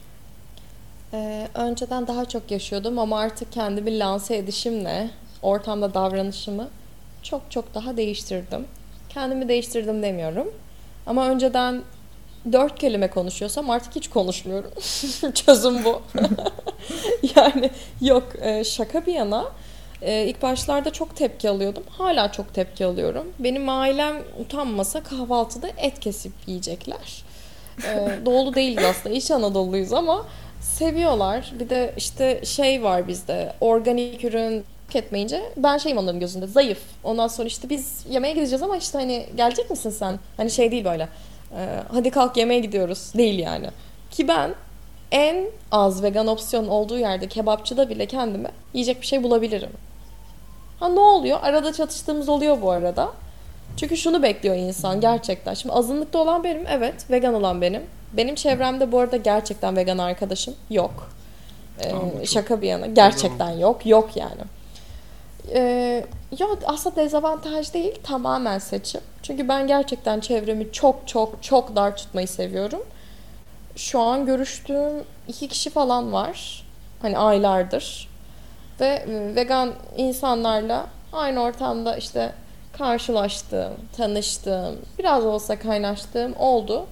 [1.13, 5.09] Ee, önceden daha çok yaşıyordum ama artık kendimi lanse edişimle
[5.41, 6.67] ortamda davranışımı
[7.23, 8.65] çok çok daha değiştirdim.
[9.09, 10.47] Kendimi değiştirdim demiyorum.
[11.05, 11.81] Ama önceden
[12.51, 14.71] dört kelime konuşuyorsam artık hiç konuşmuyorum.
[15.33, 16.01] Çözüm bu.
[17.35, 17.69] yani
[18.01, 19.45] yok e, şaka bir yana
[20.01, 21.83] ee, ilk başlarda çok tepki alıyordum.
[21.89, 23.27] Hala çok tepki alıyorum.
[23.39, 27.23] Benim ailem utanmasa kahvaltıda et kesip yiyecekler.
[27.83, 29.15] Ee, Doğulu değiliz aslında.
[29.15, 30.25] İç Anadolu'yuz ama
[30.61, 31.53] seviyorlar.
[31.59, 33.53] Bir de işte şey var bizde.
[33.61, 36.79] Organik ürün tüketmeyince ben şeyim onların gözünde zayıf.
[37.03, 40.19] Ondan sonra işte biz yemeğe gideceğiz ama işte hani gelecek misin sen?
[40.37, 41.03] Hani şey değil böyle.
[41.57, 43.11] E, hadi kalk yemeğe gidiyoruz.
[43.17, 43.67] Değil yani.
[44.11, 44.55] Ki ben
[45.11, 49.71] en az vegan opsiyon olduğu yerde kebapçıda bile kendime yiyecek bir şey bulabilirim.
[50.79, 51.39] Ha ne oluyor?
[51.41, 53.11] Arada çatıştığımız oluyor bu arada.
[53.77, 55.53] Çünkü şunu bekliyor insan gerçekten.
[55.53, 57.11] Şimdi azınlıkta olan benim, evet.
[57.11, 57.81] Vegan olan benim.
[58.13, 61.09] Benim çevremde bu arada gerçekten vegan arkadaşım yok.
[61.79, 62.85] Ee, tamam, şaka bir yana.
[62.85, 63.85] Gerçekten yok.
[63.85, 64.41] Yok yani.
[65.53, 66.05] Ee,
[66.39, 67.95] ya aslında dezavantaj değil.
[68.03, 69.01] Tamamen seçim.
[69.23, 72.83] Çünkü ben gerçekten çevremi çok çok çok dar tutmayı seviyorum.
[73.75, 76.65] Şu an görüştüğüm iki kişi falan var.
[77.01, 78.07] Hani aylardır
[78.79, 82.31] ve e, vegan insanlarla aynı ortamda işte
[82.77, 86.85] karşılaştığım, tanıştığım, biraz olsa kaynaştığım oldu.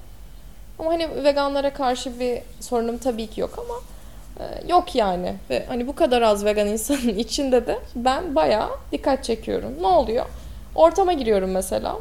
[0.79, 3.75] Ama hani veganlara karşı bir sorunum tabii ki yok ama
[4.45, 5.35] e, yok yani.
[5.49, 9.73] Ve hani bu kadar az vegan insanın içinde de ben bayağı dikkat çekiyorum.
[9.81, 10.25] Ne oluyor?
[10.75, 11.97] Ortama giriyorum mesela.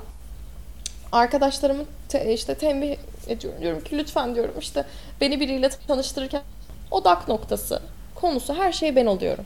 [1.12, 2.96] Arkadaşlarımı te, işte tembih
[3.28, 3.60] ediyorum.
[3.60, 4.84] Diyorum ki lütfen diyorum işte
[5.20, 6.42] beni biriyle tanıştırırken
[6.90, 7.82] odak noktası,
[8.14, 9.44] konusu her şey ben oluyorum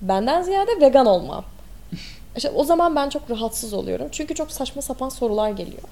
[0.00, 1.44] benden ziyade vegan olmam.
[2.36, 4.08] İşte o zaman ben çok rahatsız oluyorum.
[4.12, 5.82] Çünkü çok saçma sapan sorular geliyor.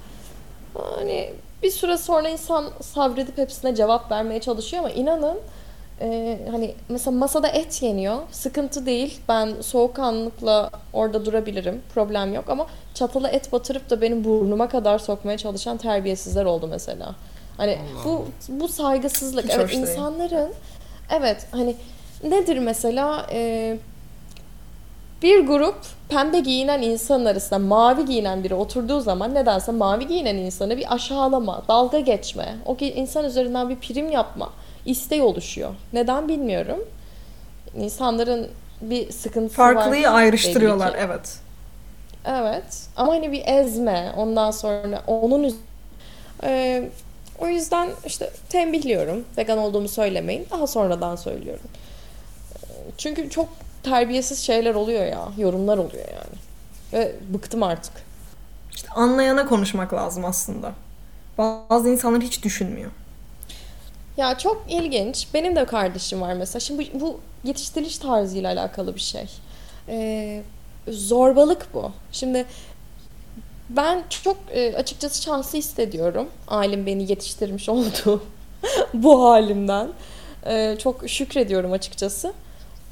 [0.74, 5.38] Hani bir süre sonra insan sabredip hepsine cevap vermeye çalışıyor ama inanın
[6.00, 8.16] e, hani mesela masada et yeniyor.
[8.30, 9.20] Sıkıntı değil.
[9.28, 11.82] Ben soğukkanlılıkla orada durabilirim.
[11.94, 17.14] Problem yok ama çatala et batırıp da benim burnuma kadar sokmaya çalışan terbiyesizler oldu mesela.
[17.56, 18.04] Hani Allah.
[18.04, 19.44] bu bu saygısızlık.
[19.44, 20.50] Hiç evet insanların
[21.10, 21.76] evet hani
[22.24, 23.76] nedir mesela e,
[25.22, 25.76] bir grup
[26.08, 31.62] pembe giyinen insan arasında mavi giyinen biri oturduğu zaman nedense mavi giyinen insanı bir aşağılama,
[31.68, 34.50] dalga geçme, o insan üzerinden bir prim yapma
[34.86, 35.74] isteği oluşuyor.
[35.92, 36.78] Neden bilmiyorum.
[37.76, 38.48] İnsanların
[38.80, 39.84] bir sıkıntısı Farklıyı var.
[39.84, 41.38] Farklıyı ayrıştırıyorlar evet.
[42.24, 42.86] Evet.
[42.96, 45.56] Ama hani bir ezme, ondan sonra onun
[46.44, 46.88] Ee,
[47.38, 49.24] o yüzden işte tembihliyorum.
[49.38, 50.46] Vegan olduğumu söylemeyin.
[50.50, 51.66] Daha sonradan söylüyorum.
[52.98, 53.48] Çünkü çok
[53.82, 55.28] terbiyesiz şeyler oluyor ya.
[55.38, 56.38] Yorumlar oluyor yani.
[56.92, 57.92] Ve bıktım artık.
[58.74, 60.72] İşte anlayana konuşmak lazım aslında.
[61.38, 62.90] Bazı insanlar hiç düşünmüyor.
[64.18, 65.26] Ya çok ilginç.
[65.34, 66.60] Benim de kardeşim var mesela.
[66.60, 69.24] Şimdi bu, bu yetiştiriliş tarzıyla alakalı bir şey.
[69.88, 70.42] Ee,
[70.88, 71.92] zorbalık bu.
[72.12, 72.46] Şimdi
[73.70, 76.28] ben çok e, açıkçası şanslı hissediyorum.
[76.48, 78.22] Ailem beni yetiştirmiş oldu
[78.94, 79.88] bu halimden.
[80.46, 82.32] E, çok şükrediyorum açıkçası.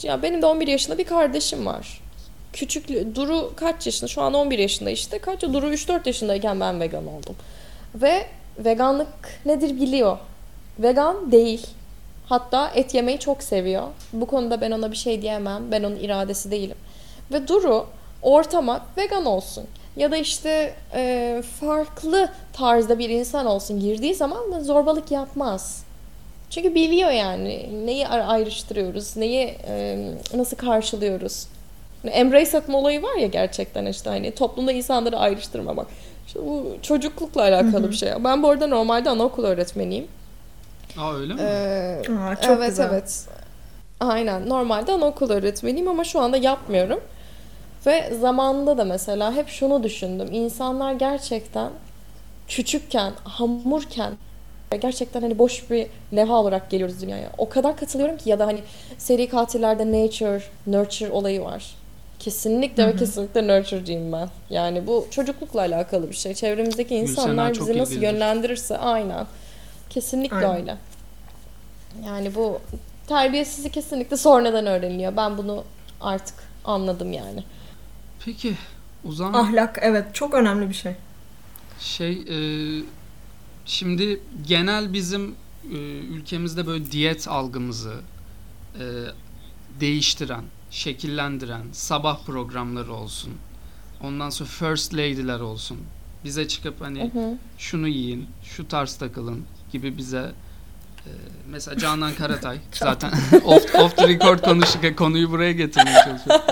[0.03, 2.01] Ya benim de 11 yaşında bir kardeşim var.
[2.53, 4.09] Küçük Duru kaç yaşında?
[4.09, 5.19] Şu an 11 yaşında işte.
[5.19, 7.37] Kaç Duru 3-4 yaşındayken ben vegan oldum.
[7.95, 8.27] Ve
[8.59, 10.19] veganlık nedir biliyor.
[10.79, 11.67] Vegan değil.
[12.27, 13.83] Hatta et yemeyi çok seviyor.
[14.13, 15.63] Bu konuda ben ona bir şey diyemem.
[15.71, 16.77] Ben onun iradesi değilim.
[17.33, 17.87] Ve Duru
[18.23, 19.65] ortama vegan olsun
[19.97, 25.85] ya da işte e, farklı tarzda bir insan olsun girdiği zaman zorbalık yapmaz.
[26.51, 29.99] Çünkü biliyor yani neyi ayrıştırıyoruz, neyi e,
[30.35, 31.47] nasıl karşılıyoruz.
[32.05, 35.87] Embrace etme olayı var ya gerçekten işte hani toplumda insanları ayrıştırma bak.
[36.27, 37.91] İşte bu çocuklukla alakalı Hı-hı.
[37.91, 38.11] bir şey.
[38.25, 40.09] Ben bu arada normalde anaokul öğretmeniyim.
[40.99, 41.41] Aa öyle mi?
[41.41, 42.89] Ee, Aa, çok evet güzel.
[42.91, 43.27] evet.
[44.01, 47.01] Aynen normalde anaokul öğretmeniyim ama şu anda yapmıyorum.
[47.87, 50.29] Ve zamanında da mesela hep şunu düşündüm.
[50.33, 51.71] İnsanlar gerçekten
[52.49, 54.13] küçükken, hamurken
[54.81, 57.31] gerçekten hani boş bir levha olarak geliyoruz dünyaya.
[57.39, 58.61] O kadar katılıyorum ki ya da hani
[58.99, 61.75] seri katillerde nature, nurture olayı var.
[62.19, 62.93] Kesinlikle Hı-hı.
[62.93, 64.29] ve kesinlikle nurture'cıyım ben.
[64.51, 66.35] Yani bu çocuklukla alakalı bir şey.
[66.35, 69.27] Çevremizdeki insanlar bizi nasıl yönlendirirse aynen.
[69.91, 70.57] Kesinlikle aynen.
[70.57, 70.77] öyle.
[72.07, 72.61] Yani bu
[73.07, 75.17] terbiyesizlik kesinlikle sonradan öğreniliyor.
[75.17, 75.65] Ben bunu
[76.01, 77.45] artık anladım yani.
[78.25, 78.55] Peki
[79.09, 79.45] o zaman...
[79.45, 80.95] Ahlak evet çok önemli bir şey.
[81.81, 82.39] Şey e,
[83.65, 85.35] şimdi genel bizim
[85.73, 87.95] e, ülkemizde böyle diyet algımızı
[88.75, 88.85] e,
[89.81, 93.33] değiştiren, şekillendiren sabah programları olsun.
[94.03, 95.79] Ondan sonra first lady'ler olsun.
[96.25, 97.39] Bize çıkıp hani hı hı.
[97.59, 100.33] şunu yiyin, şu tarz takılın gibi bize
[101.51, 103.13] mesela Canan Karatay zaten
[103.45, 106.45] off, off the record konuştuk konuyu buraya getirmeye çalışıyorum.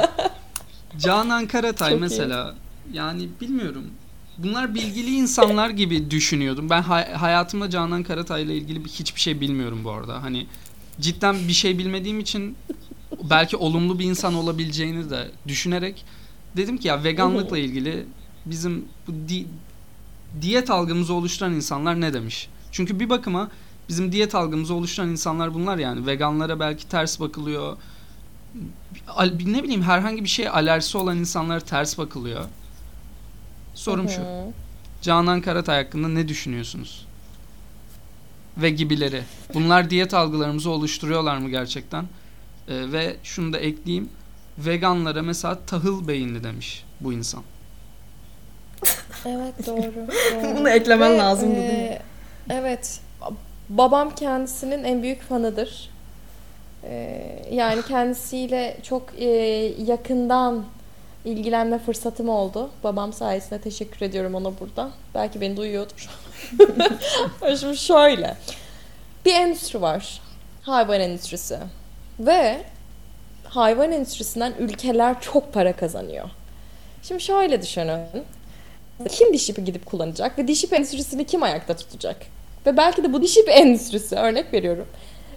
[0.99, 2.55] Canan Karatay Çok mesela
[2.93, 2.97] iyi.
[2.97, 3.85] yani bilmiyorum.
[4.39, 6.71] Bunlar bilgili insanlar gibi düşünüyordum.
[6.71, 10.23] Ben hay- hayatımda Canan Karatay ile ilgili bir, hiçbir şey bilmiyorum bu arada.
[10.23, 10.47] Hani
[11.01, 12.57] cidden bir şey bilmediğim için
[13.31, 16.05] belki olumlu bir insan olabileceğini de düşünerek
[16.57, 18.07] dedim ki ya veganlıkla ilgili
[18.47, 19.47] bizim bu di-
[20.43, 22.49] diyet algımızı oluşturan insanlar ne demiş?
[22.73, 23.51] Çünkü bir bakıma
[23.89, 26.07] bizim diyet algımızı oluşturan insanlar bunlar yani.
[26.07, 27.77] Veganlara belki ters bakılıyor
[29.47, 32.45] ne bileyim herhangi bir şeye alerjisi olan insanlara ters bakılıyor.
[33.75, 34.23] Sorum şu.
[35.03, 37.07] Canan Karatay hakkında ne düşünüyorsunuz?
[38.57, 39.23] Ve gibileri.
[39.55, 42.05] Bunlar diyet algılarımızı oluşturuyorlar mı gerçekten?
[42.69, 44.09] Ee, ve şunu da ekleyeyim.
[44.59, 47.43] Veganlara mesela tahıl beyinli demiş bu insan.
[49.27, 49.83] Evet doğru.
[50.43, 50.57] doğru.
[50.57, 51.99] Bunu eklemen ve, lazım e, değil mi?
[52.51, 53.01] Evet.
[53.69, 55.91] Babam kendisinin en büyük fanıdır.
[56.85, 59.27] Ee, yani kendisiyle çok e,
[59.87, 60.65] yakından
[61.25, 62.71] ilgilenme fırsatım oldu.
[62.85, 64.91] Babam sayesinde teşekkür ediyorum ona burada.
[65.15, 66.11] Belki beni duyuyordur.
[67.61, 68.37] Şimdi şöyle.
[69.25, 70.21] Bir endüstri var.
[70.63, 71.59] Hayvan endüstrisi.
[72.21, 72.65] Ve
[73.45, 76.31] hayvan endüstrisinden ülkeler çok para kazanıyor.
[77.03, 78.01] Şimdi şöyle düşünün.
[79.09, 82.17] Kim diş ipi gidip kullanacak ve diş ipi endüstrisini kim ayakta tutacak?
[82.67, 84.87] Ve belki de bu diş ipi endüstrisi örnek veriyorum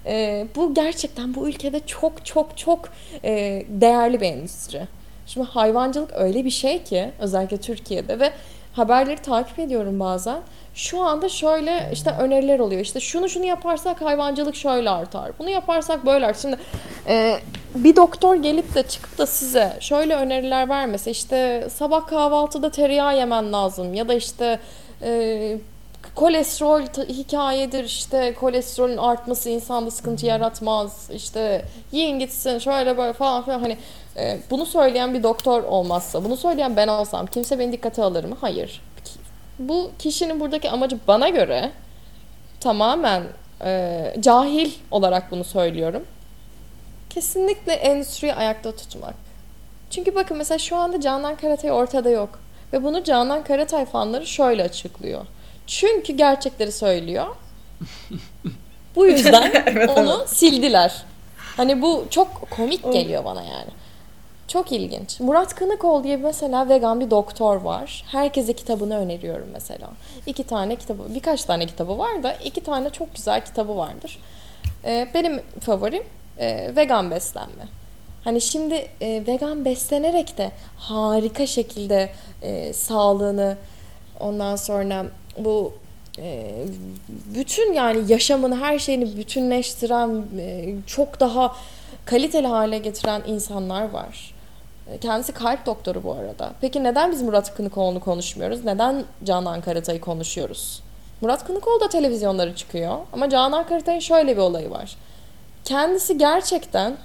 [0.07, 2.89] e, bu gerçekten bu ülkede çok çok çok
[3.23, 4.87] e, değerli bir endüstri.
[5.25, 8.31] Şimdi hayvancılık öyle bir şey ki özellikle Türkiye'de ve
[8.73, 10.39] haberleri takip ediyorum bazen.
[10.73, 12.81] Şu anda şöyle işte öneriler oluyor.
[12.81, 15.31] İşte şunu şunu yaparsak hayvancılık şöyle artar.
[15.39, 16.41] Bunu yaparsak böyle artar.
[16.41, 16.57] Şimdi
[17.07, 17.39] e,
[17.75, 23.53] bir doktor gelip de çıkıp da size şöyle öneriler vermese işte sabah kahvaltıda tereyağı yemen
[23.53, 24.59] lazım ya da işte
[25.01, 25.57] e,
[26.17, 33.59] kolesterol hikayedir işte kolesterolün artması insanda sıkıntı yaratmaz işte yiyin gitsin şöyle böyle falan filan
[33.59, 33.77] hani
[34.17, 38.37] e, bunu söyleyen bir doktor olmazsa bunu söyleyen ben olsam kimse beni dikkate alır mı?
[38.41, 38.81] Hayır.
[39.59, 41.71] Bu kişinin buradaki amacı bana göre
[42.59, 43.23] tamamen
[43.63, 46.03] e, cahil olarak bunu söylüyorum.
[47.09, 49.15] Kesinlikle endüstriyi ayakta tutmak.
[49.89, 52.39] Çünkü bakın mesela şu anda Canan Karatay ortada yok.
[52.73, 55.25] Ve bunu Canan Karatay fanları şöyle açıklıyor.
[55.67, 57.27] Çünkü gerçekleri söylüyor.
[58.95, 60.29] Bu yüzden evet, onu evet.
[60.29, 61.03] sildiler.
[61.57, 63.69] Hani bu çok komik geliyor bana yani.
[64.47, 65.19] Çok ilginç.
[65.19, 68.03] Murat Kınıkol diye mesela vegan bir doktor var.
[68.11, 69.89] Herkese kitabını öneriyorum mesela.
[70.25, 74.19] İki tane kitabı, birkaç tane kitabı var da iki tane çok güzel kitabı vardır.
[74.85, 76.03] Ee, benim favorim
[76.39, 77.67] e, vegan beslenme.
[78.23, 82.09] Hani şimdi e, vegan beslenerek de harika şekilde
[82.41, 83.57] e, sağlığını
[84.19, 85.05] ondan sonra
[85.37, 85.73] bu
[86.19, 86.53] e,
[87.35, 91.55] bütün yani yaşamını her şeyini bütünleştiren e, çok daha
[92.05, 94.37] kaliteli hale getiren insanlar var.
[95.01, 96.53] Kendisi kalp doktoru bu arada.
[96.61, 98.65] Peki neden biz Murat Kınıkoğlu'nu konuşmuyoruz?
[98.65, 100.81] Neden Canan Karatay'ı konuşuyoruz?
[101.21, 102.97] Murat Kınıkoğlu da televizyonlara çıkıyor.
[103.13, 104.95] Ama Canan Karatay'ın şöyle bir olayı var.
[105.63, 106.97] Kendisi gerçekten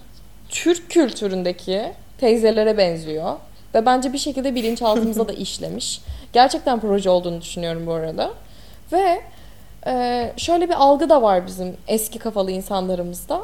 [0.48, 3.37] Türk kültüründeki teyzelere benziyor.
[3.74, 6.00] Ve bence bir şekilde bilinçaltımıza da işlemiş.
[6.32, 8.30] Gerçekten proje olduğunu düşünüyorum bu arada.
[8.92, 9.20] Ve
[9.87, 13.40] e, şöyle bir algı da var bizim eski kafalı insanlarımızda.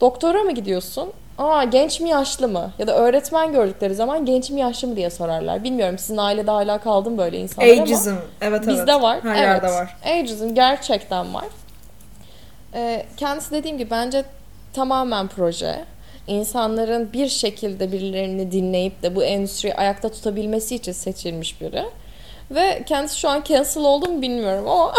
[0.00, 1.12] Doktora mı gidiyorsun?
[1.38, 2.70] Aa genç mi yaşlı mı?
[2.78, 5.64] Ya da öğretmen gördükleri zaman genç mi yaşlı mı diye sorarlar.
[5.64, 8.10] Bilmiyorum sizin ailede hala kaldı mı böyle insanlar Ageism.
[8.10, 9.02] ama evet, bizde evet.
[9.02, 9.18] var.
[9.22, 9.38] Her evet.
[9.38, 9.96] yerde var.
[10.04, 11.44] Ageism gerçekten var.
[12.74, 14.24] Ee, kendisi dediğim gibi bence
[14.72, 15.84] tamamen proje.
[16.26, 21.84] İnsanların bir şekilde birilerini dinleyip de bu endüstriyi ayakta tutabilmesi için seçilmiş biri.
[22.50, 24.94] Ve kendisi şu an cancel oldu mu bilmiyorum ama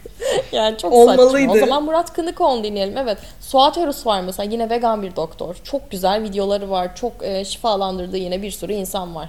[0.52, 1.30] yani çok Olmalıydı.
[1.30, 1.52] saçma.
[1.52, 2.98] O zaman Murat Kınıkoğlu dinleyelim.
[2.98, 3.18] Evet.
[3.40, 4.52] Suat Örüs var mesela.
[4.52, 5.56] Yine vegan bir doktor.
[5.64, 6.96] Çok güzel videoları var.
[6.96, 9.28] Çok e, şifalandırdığı yine bir sürü insan var.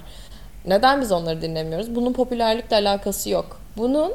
[0.66, 1.94] Neden biz onları dinlemiyoruz?
[1.94, 3.60] Bunun popülerlikle alakası yok.
[3.76, 4.12] Bunun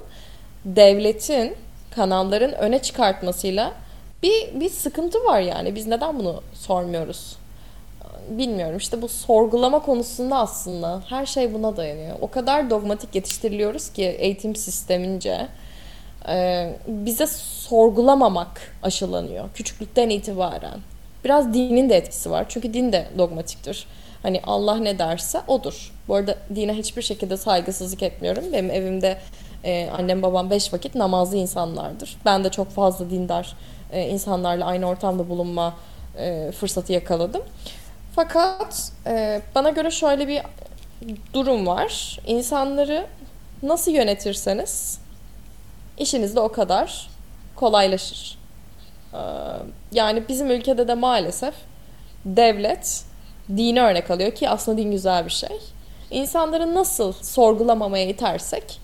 [0.65, 1.55] devletin,
[1.95, 3.71] kanalların öne çıkartmasıyla
[4.23, 5.75] bir, bir sıkıntı var yani.
[5.75, 7.35] Biz neden bunu sormuyoruz?
[8.29, 12.15] Bilmiyorum işte bu sorgulama konusunda aslında her şey buna dayanıyor.
[12.21, 15.47] O kadar dogmatik yetiştiriliyoruz ki eğitim sistemince
[16.27, 20.79] e, bize sorgulamamak aşılanıyor küçüklükten itibaren.
[21.25, 23.87] Biraz dinin de etkisi var çünkü din de dogmatiktir.
[24.23, 25.91] Hani Allah ne derse odur.
[26.07, 28.43] Bu arada dine hiçbir şekilde saygısızlık etmiyorum.
[28.53, 29.17] Benim evimde
[29.63, 32.17] e, annem babam beş vakit namazlı insanlardır.
[32.25, 33.55] Ben de çok fazla dindar
[33.93, 35.73] e, insanlarla aynı ortamda bulunma
[36.17, 37.41] e, fırsatı yakaladım.
[38.15, 40.41] Fakat e, bana göre şöyle bir
[41.33, 42.19] durum var.
[42.27, 43.05] İnsanları
[43.63, 44.99] nasıl yönetirseniz
[45.97, 47.09] işiniz de o kadar
[47.55, 48.39] kolaylaşır.
[49.91, 51.53] Yani bizim ülkede de maalesef
[52.25, 53.03] devlet
[53.49, 55.59] dini örnek alıyor ki aslında din güzel bir şey.
[56.11, 58.79] İnsanları nasıl sorgulamamaya itersek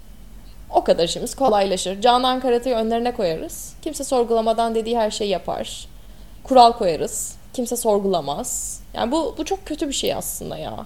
[0.70, 2.02] o kadar işimiz kolaylaşır.
[2.02, 3.74] Canan Karatay'ı önlerine koyarız.
[3.82, 5.88] Kimse sorgulamadan dediği her şeyi yapar.
[6.44, 7.36] Kural koyarız.
[7.54, 8.80] Kimse sorgulamaz.
[8.94, 10.86] Yani bu, bu çok kötü bir şey aslında ya.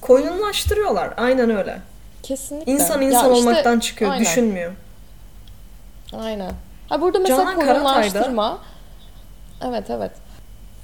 [0.00, 1.14] Koyunlaştırıyorlar.
[1.16, 1.78] Aynen öyle.
[2.22, 2.72] Kesinlikle.
[2.72, 4.10] İnsan insan ya işte, olmaktan çıkıyor.
[4.10, 4.24] Aynen.
[4.24, 4.72] Düşünmüyor.
[6.12, 6.52] Aynen.
[6.88, 8.58] Ha burada mesela Canan koyunlaştırma.
[9.64, 10.10] Evet evet.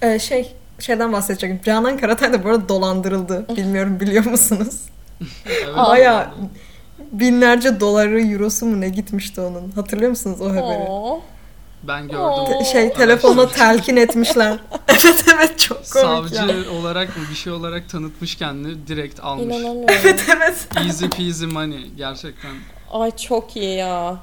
[0.03, 1.61] Ee, şey şeyden bahsedeceğim.
[1.65, 3.49] Canan Karatay da bu arada dolandırıldı.
[3.57, 4.81] Bilmiyorum biliyor musunuz?
[5.47, 5.77] evet.
[5.77, 6.35] Baya
[7.13, 9.71] binlerce doları, eurosu mu ne gitmişti onun.
[9.71, 10.89] Hatırlıyor musunuz o haberi?
[10.89, 11.21] Oo.
[11.89, 12.59] Ben gördüm.
[12.59, 14.59] Te- şey telefonla telkin etmişler.
[14.89, 16.71] evet evet çok komik Savcı ya.
[16.81, 19.45] olarak mı bir şey olarak tanıtmış kendini direkt almış.
[19.45, 19.85] İnanamıyorum.
[20.05, 20.69] evet evet.
[20.77, 22.51] Easy peasy money gerçekten.
[22.93, 24.17] Ay çok iyi ya.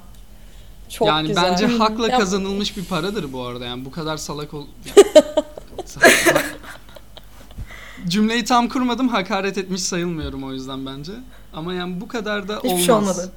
[0.89, 1.44] Çok yani güzel.
[1.44, 3.65] bence hakla kazanılmış bir paradır bu arada.
[3.65, 4.65] Yani bu kadar salak ol...
[8.08, 9.08] Cümleyi tam kurmadım.
[9.08, 11.12] Hakaret etmiş sayılmıyorum o yüzden bence.
[11.54, 12.64] Ama yani bu kadar da olmaz.
[12.72, 13.32] Hiçbir şey olmadı.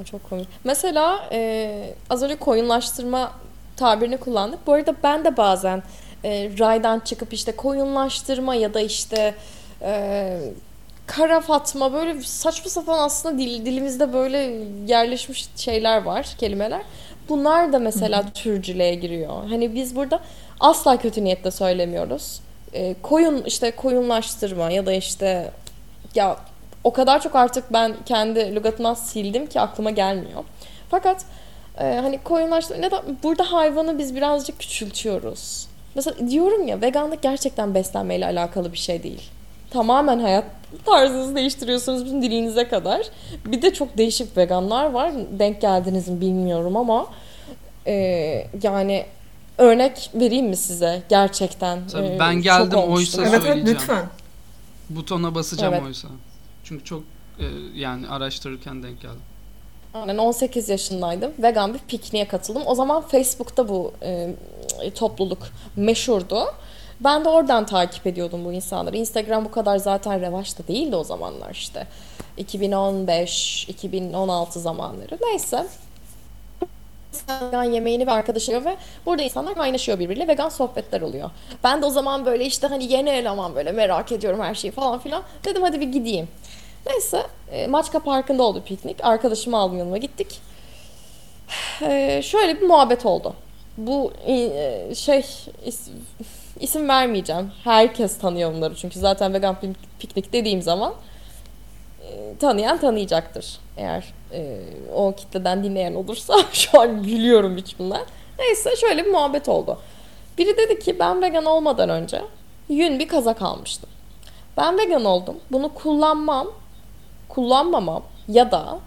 [0.00, 0.48] O çok komik.
[0.64, 3.32] Mesela e, az önce koyunlaştırma
[3.76, 4.66] tabirini kullandık.
[4.66, 5.82] Bu arada ben de bazen
[6.24, 9.34] e, raydan çıkıp işte koyunlaştırma ya da işte
[9.82, 10.40] e,
[11.06, 14.38] kara fatma böyle saçma sapan aslında dil, dilimizde böyle
[14.86, 16.82] yerleşmiş şeyler var, kelimeler.
[17.28, 18.32] Bunlar da mesela Hı-hı.
[18.32, 19.48] türcülüğe giriyor.
[19.48, 20.20] Hani biz burada
[20.60, 22.40] asla kötü niyetle söylemiyoruz.
[22.72, 25.50] E, koyun işte koyunlaştırma ya da işte
[26.14, 26.36] ya
[26.84, 30.44] o kadar çok artık ben kendi lügatımdan sildim ki aklıma gelmiyor.
[30.90, 31.24] Fakat
[31.78, 35.66] e, hani koyunlaştırma ne da burada hayvanı biz birazcık küçültüyoruz.
[35.94, 39.30] Mesela diyorum ya veganlık gerçekten beslenmeyle alakalı bir şey değil.
[39.70, 40.44] Tamamen hayat
[40.86, 43.06] tarzınızı değiştiriyorsunuz bütün dilinize kadar.
[43.46, 45.12] Bir de çok değişik veganlar var.
[45.38, 47.06] Denk geldiniz mi bilmiyorum ama
[47.86, 47.94] e,
[48.62, 49.06] yani
[49.58, 51.88] örnek vereyim mi size gerçekten?
[51.88, 53.68] Tabii e, ben geldim oysa evet, söyleyeceğim.
[53.68, 54.04] Evet lütfen.
[54.90, 55.86] Butona basacağım evet.
[55.86, 56.08] oysa.
[56.70, 57.02] Çünkü çok
[57.38, 59.22] e, yani araştırırken denk geldim.
[59.94, 61.32] Aynen 18 yaşındaydım.
[61.38, 62.62] Vegan bir pikniğe katıldım.
[62.66, 64.34] O zaman Facebook'ta bu e,
[64.94, 65.38] topluluk
[65.76, 66.44] meşhurdu.
[67.00, 68.96] Ben de oradan takip ediyordum bu insanları.
[68.96, 71.86] Instagram bu kadar zaten revaçta değildi o zamanlar işte.
[72.36, 75.18] 2015, 2016 zamanları.
[75.22, 75.66] Neyse.
[77.28, 81.30] vegan yemeğini ve arkadaşı ve burada insanlar kaynaşıyor birbiriyle vegan sohbetler oluyor.
[81.64, 84.98] Ben de o zaman böyle işte hani yeni eleman böyle merak ediyorum her şeyi falan
[84.98, 85.22] filan.
[85.44, 86.28] Dedim hadi bir gideyim.
[86.86, 89.04] Neyse e, Maçka Parkı'nda oldu piknik.
[89.04, 90.40] Arkadaşımı aldım yanıma gittik.
[91.82, 93.34] E, şöyle bir muhabbet oldu.
[93.76, 95.24] Bu e, şey
[95.64, 95.88] is,
[96.60, 97.52] isim vermeyeceğim.
[97.64, 99.56] Herkes tanıyor bunları çünkü zaten vegan
[99.98, 100.94] piknik dediğim zaman
[102.02, 103.58] e, tanıyan tanıyacaktır.
[103.76, 104.60] Eğer e,
[104.94, 108.04] o kitleden dinleyen olursa şu an gülüyorum içimden.
[108.38, 109.78] Neyse şöyle bir muhabbet oldu.
[110.38, 112.22] Biri dedi ki ben vegan olmadan önce
[112.68, 113.90] yün bir kazak almıştım.
[114.56, 115.36] Ben vegan oldum.
[115.52, 116.48] Bunu kullanmam,
[117.30, 118.78] kullanmamam ya da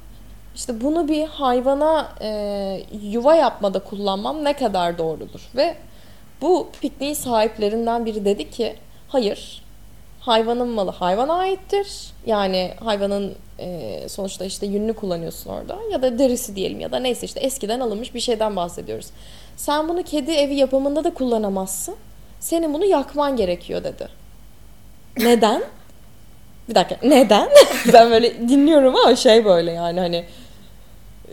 [0.55, 5.49] işte bunu bir hayvana e, yuva yapmada kullanmam ne kadar doğrudur?
[5.55, 5.75] Ve
[6.41, 8.75] bu pikniğin sahiplerinden biri dedi ki
[9.07, 9.63] hayır
[10.19, 11.87] hayvanın malı hayvana aittir.
[12.25, 17.25] Yani hayvanın e, sonuçta işte yününü kullanıyorsun orada ya da derisi diyelim ya da neyse
[17.25, 19.07] işte eskiden alınmış bir şeyden bahsediyoruz.
[19.57, 21.95] Sen bunu kedi evi yapımında da kullanamazsın.
[22.39, 24.07] Senin bunu yakman gerekiyor dedi.
[25.17, 25.63] Neden?
[26.69, 27.49] Bir dakika neden?
[27.93, 30.25] ben böyle dinliyorum ama şey böyle yani hani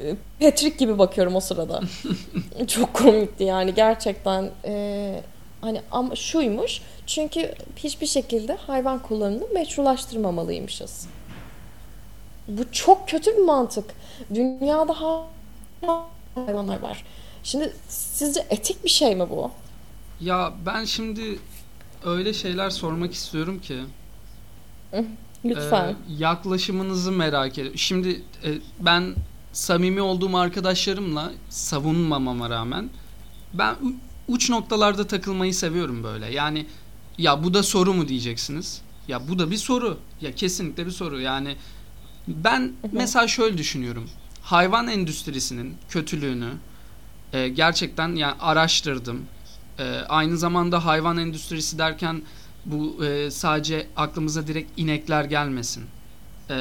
[0.02, 1.80] e, Patrick gibi bakıyorum o sırada.
[2.66, 5.22] Çok komikti yani gerçekten e,
[5.60, 11.06] hani ama şuymuş çünkü hiçbir şekilde hayvan kullanımını meşrulaştırmamalıymışız.
[12.48, 13.84] Bu çok kötü bir mantık.
[14.34, 14.96] Dünyada
[16.34, 17.04] hayvanlar var.
[17.42, 19.50] Şimdi sizce etik bir şey mi bu?
[20.20, 21.38] Ya ben şimdi
[22.04, 23.76] öyle şeyler sormak istiyorum ki.
[25.44, 25.88] Lütfen.
[25.88, 27.78] E, yaklaşımınızı merak ediyorum.
[27.78, 29.14] Şimdi e, ben
[29.52, 32.90] samimi olduğum arkadaşlarımla savunmamama rağmen
[33.54, 33.74] ben
[34.28, 36.32] uç noktalarda takılmayı seviyorum böyle.
[36.32, 36.66] Yani
[37.18, 38.82] ya bu da soru mu diyeceksiniz?
[39.08, 39.98] Ya bu da bir soru.
[40.20, 41.20] Ya kesinlikle bir soru.
[41.20, 41.56] Yani
[42.28, 44.08] ben mesela şöyle düşünüyorum.
[44.42, 46.50] Hayvan endüstrisinin kötülüğünü
[47.32, 49.22] e, gerçekten yani araştırdım.
[49.78, 52.22] E, aynı zamanda hayvan endüstrisi derken
[52.64, 55.84] bu e, sadece aklımıza direkt inekler gelmesin.
[56.50, 56.56] E,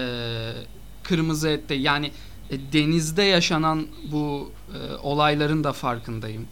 [1.03, 2.11] kırmızı ette yani
[2.49, 6.47] e, denizde yaşanan bu e, olayların da farkındayım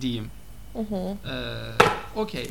[0.00, 0.26] diyeyim.
[0.72, 1.30] Hı hı.
[1.30, 1.34] E,
[2.16, 2.50] Okey.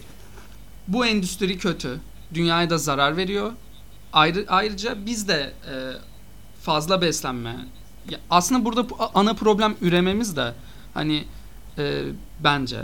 [0.88, 2.00] Bu endüstri kötü.
[2.34, 3.52] Dünyaya da zarar veriyor.
[4.14, 5.74] Ayrı, ayrıca biz de e,
[6.62, 7.56] fazla beslenme.
[8.10, 10.54] Ya aslında burada ana problem ürememiz de
[10.94, 11.24] hani
[11.78, 12.04] e,
[12.40, 12.80] bence.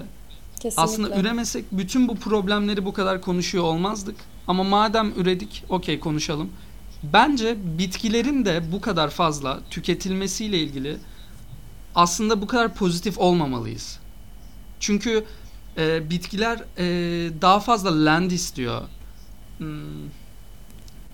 [0.63, 0.82] Kesinlikle.
[0.82, 4.15] Aslında üremesek bütün bu problemleri bu kadar konuşuyor olmazdık.
[4.47, 6.49] Ama madem üredik, okey konuşalım.
[7.04, 10.97] Bence bitkilerin de bu kadar fazla tüketilmesiyle ilgili
[11.95, 13.99] aslında bu kadar pozitif olmamalıyız.
[14.80, 15.26] Çünkü
[15.78, 16.86] e, bitkiler e,
[17.41, 18.82] daha fazla land istiyor.
[19.58, 19.67] Hmm,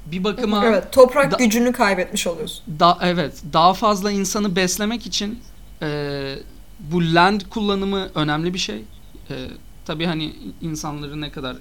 [0.06, 2.80] bir bakıma evet toprak da, gücünü kaybetmiş oluyorsun.
[2.80, 5.40] Da, evet daha fazla insanı beslemek için
[5.82, 6.36] e,
[6.80, 8.86] bu land kullanımı önemli bir şey.
[9.30, 9.48] E,
[9.86, 11.58] tabii hani insanları ne kadar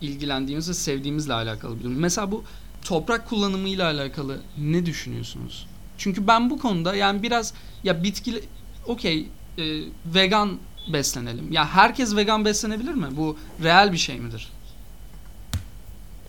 [0.00, 1.98] ilgilendiğimizle sevdiğimizle alakalı bir durum.
[1.98, 2.44] Mesela bu
[2.84, 5.66] toprak kullanımıyla alakalı ne düşünüyorsunuz?
[5.98, 8.44] Çünkü ben bu konuda yani biraz ya bitki
[8.86, 9.64] okey e,
[10.06, 10.58] vegan
[10.92, 11.52] beslenelim.
[11.52, 13.06] Ya herkes vegan beslenebilir mi?
[13.16, 14.48] Bu real bir şey midir?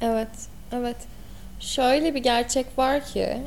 [0.02, 0.98] Evet, evet.
[1.60, 3.38] Şöyle bir gerçek var ki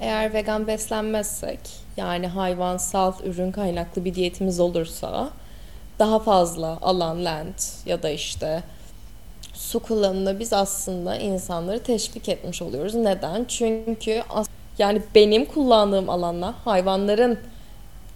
[0.00, 1.60] eğer vegan beslenmezsek
[1.96, 5.30] yani hayvansal ürün kaynaklı bir diyetimiz olursa
[5.98, 7.54] daha fazla alan land
[7.86, 8.62] ya da işte
[9.54, 12.94] su kullanımında biz aslında insanları teşvik etmiş oluyoruz.
[12.94, 13.44] Neden?
[13.44, 14.22] Çünkü
[14.78, 17.38] yani benim kullandığım alanla hayvanların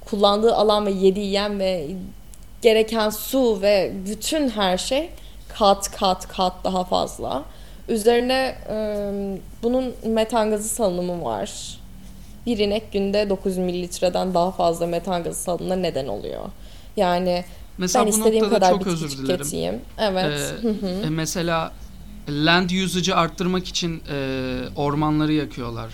[0.04, 1.86] kullandığı alan ve yediği yem ve
[2.62, 5.10] gereken su ve bütün her şey
[5.48, 7.44] kat kat kat daha fazla.
[7.88, 8.76] Üzerine e,
[9.62, 11.78] bunun metan gazı salınımı var.
[12.46, 16.44] Bir inek günde 9 mililitreden daha fazla metan gazı salınımına neden oluyor.
[16.96, 17.44] Yani
[17.80, 19.26] Mesela ben istediğim kadar çok özür dilerim.
[19.26, 19.80] tüketeyim.
[19.98, 20.54] Evet.
[20.82, 21.72] Ee, e, mesela
[22.28, 25.90] land usage'ı arttırmak için e, ormanları yakıyorlar.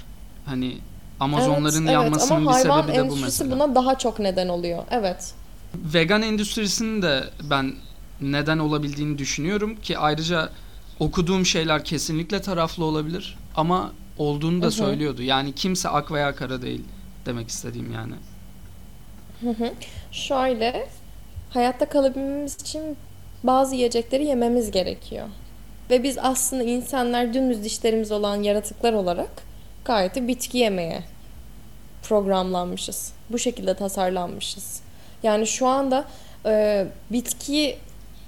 [0.46, 0.78] Hani
[1.20, 3.50] Amazonların evet, yanmasının evet, bir sebebi de bu mesela.
[3.50, 4.82] buna daha çok neden oluyor.
[4.90, 5.34] Evet.
[5.74, 7.74] Vegan endüstrisinin de ben
[8.20, 10.48] neden olabildiğini düşünüyorum ki ayrıca
[11.00, 14.74] okuduğum şeyler kesinlikle taraflı olabilir ama olduğunu da Hı-hı.
[14.74, 15.22] söylüyordu.
[15.22, 16.82] Yani kimse ak veya kara değil
[17.26, 18.14] demek istediğim yani.
[19.40, 19.72] Hı hı.
[20.12, 20.88] Şöyle
[21.56, 22.96] hayatta kalabilmemiz için
[23.44, 25.26] bazı yiyecekleri yememiz gerekiyor.
[25.90, 29.30] Ve biz aslında insanlar dümdüz dişlerimiz olan yaratıklar olarak
[29.84, 31.02] gayet bitki yemeye
[32.02, 33.12] programlanmışız.
[33.30, 34.80] Bu şekilde tasarlanmışız.
[35.22, 36.04] Yani şu anda
[36.46, 37.76] e, bitki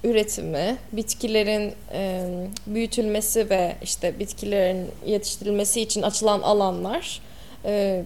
[0.03, 2.29] üretimi, bitkilerin e,
[2.67, 7.21] büyütülmesi ve işte bitkilerin yetiştirilmesi için açılan alanlar
[7.65, 8.03] e,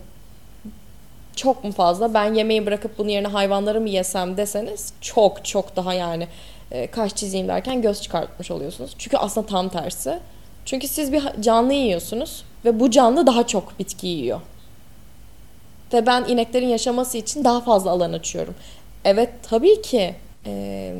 [1.35, 2.13] çok mu fazla?
[2.13, 6.27] Ben yemeği bırakıp bunun yerine hayvanları mı yesem deseniz çok çok daha yani
[6.71, 8.95] e, kaş çizeyim derken göz çıkartmış oluyorsunuz.
[8.97, 10.19] Çünkü aslında tam tersi.
[10.65, 14.41] Çünkü siz bir canlı yiyorsunuz ve bu canlı daha çok bitki yiyor.
[15.93, 18.55] Ve ben ineklerin yaşaması için daha fazla alan açıyorum.
[19.05, 20.15] Evet tabii ki
[20.45, 20.93] e,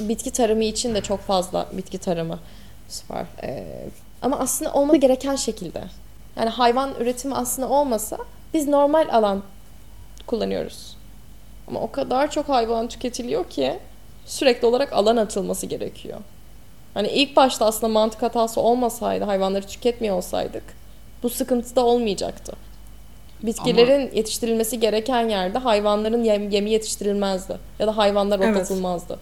[0.00, 2.38] bitki tarımı için de çok fazla bitki tarımı
[3.10, 3.26] var.
[3.42, 3.64] E,
[4.22, 5.82] ama aslında olması gereken şekilde.
[6.36, 8.18] Yani hayvan üretimi aslında olmasa
[8.54, 9.42] biz normal alan
[10.26, 10.96] kullanıyoruz.
[11.68, 13.78] Ama o kadar çok hayvan tüketiliyor ki
[14.26, 16.18] sürekli olarak alan atılması gerekiyor.
[16.94, 20.64] Hani ilk başta aslında mantık hatası olmasaydı, hayvanları tüketmiyor olsaydık
[21.22, 22.52] bu sıkıntı da olmayacaktı.
[23.42, 24.10] Bitkilerin Ama...
[24.16, 27.58] yetiştirilmesi gereken yerde hayvanların yem, yemi yetiştirilmezdi.
[27.78, 28.56] Ya da hayvanlar evet.
[28.56, 29.18] otlatılmazdı.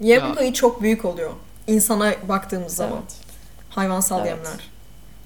[0.00, 1.30] Yem payı çok büyük oluyor.
[1.66, 2.98] İnsana baktığımız zaman.
[2.98, 3.16] Evet.
[3.70, 4.28] Hayvansal evet.
[4.28, 4.60] yemler.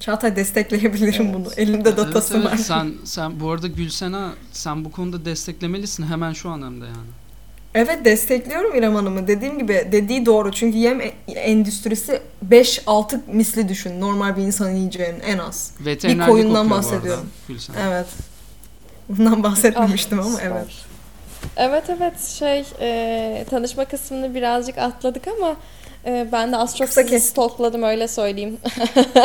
[0.02, 1.34] Çağatay destekleyebilirim evet.
[1.34, 1.48] bunu.
[1.56, 2.60] Elimde datası evet, evet.
[2.60, 2.64] var.
[2.64, 7.08] Sen, sen bu arada Gülsena sen bu konuda desteklemelisin hemen şu an hem de yani.
[7.74, 9.28] Evet destekliyorum İrem Hanım'ı.
[9.28, 10.52] Dediğim gibi dediği doğru.
[10.52, 14.00] Çünkü yem e, endüstrisi 5-6 misli düşün.
[14.00, 15.72] Normal bir insan yiyeceğinin en az.
[15.86, 17.30] Bir koyundan bahsediyorum.
[17.88, 18.06] evet.
[19.08, 20.66] Bundan bahsetmemiştim ah, ama evet.
[21.56, 25.56] Evet evet şey e, tanışma kısmını birazcık atladık ama
[26.06, 28.58] e, ben de az çok Kısa sizi stalkladım öyle söyleyeyim.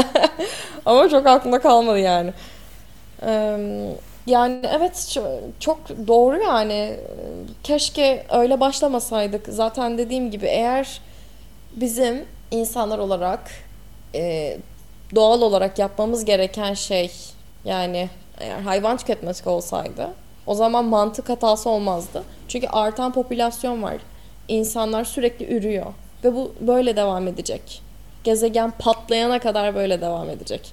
[0.85, 2.33] ama çok aklımda kalmadı yani.
[3.21, 3.95] Eee
[4.27, 5.19] yani evet
[5.59, 6.97] çok doğru yani.
[7.63, 9.45] Keşke öyle başlamasaydık.
[9.47, 11.01] Zaten dediğim gibi eğer
[11.71, 13.39] bizim insanlar olarak
[14.15, 14.57] e,
[15.15, 17.11] doğal olarak yapmamız gereken şey
[17.65, 18.09] yani
[18.39, 20.09] eğer hayvan tüketmesi olsaydı
[20.47, 22.23] o zaman mantık hatası olmazdı.
[22.47, 23.97] Çünkü artan popülasyon var.
[24.47, 25.85] İnsanlar sürekli ürüyor
[26.23, 27.81] ve bu böyle devam edecek.
[28.23, 30.71] Gezegen patlayana kadar böyle devam edecek.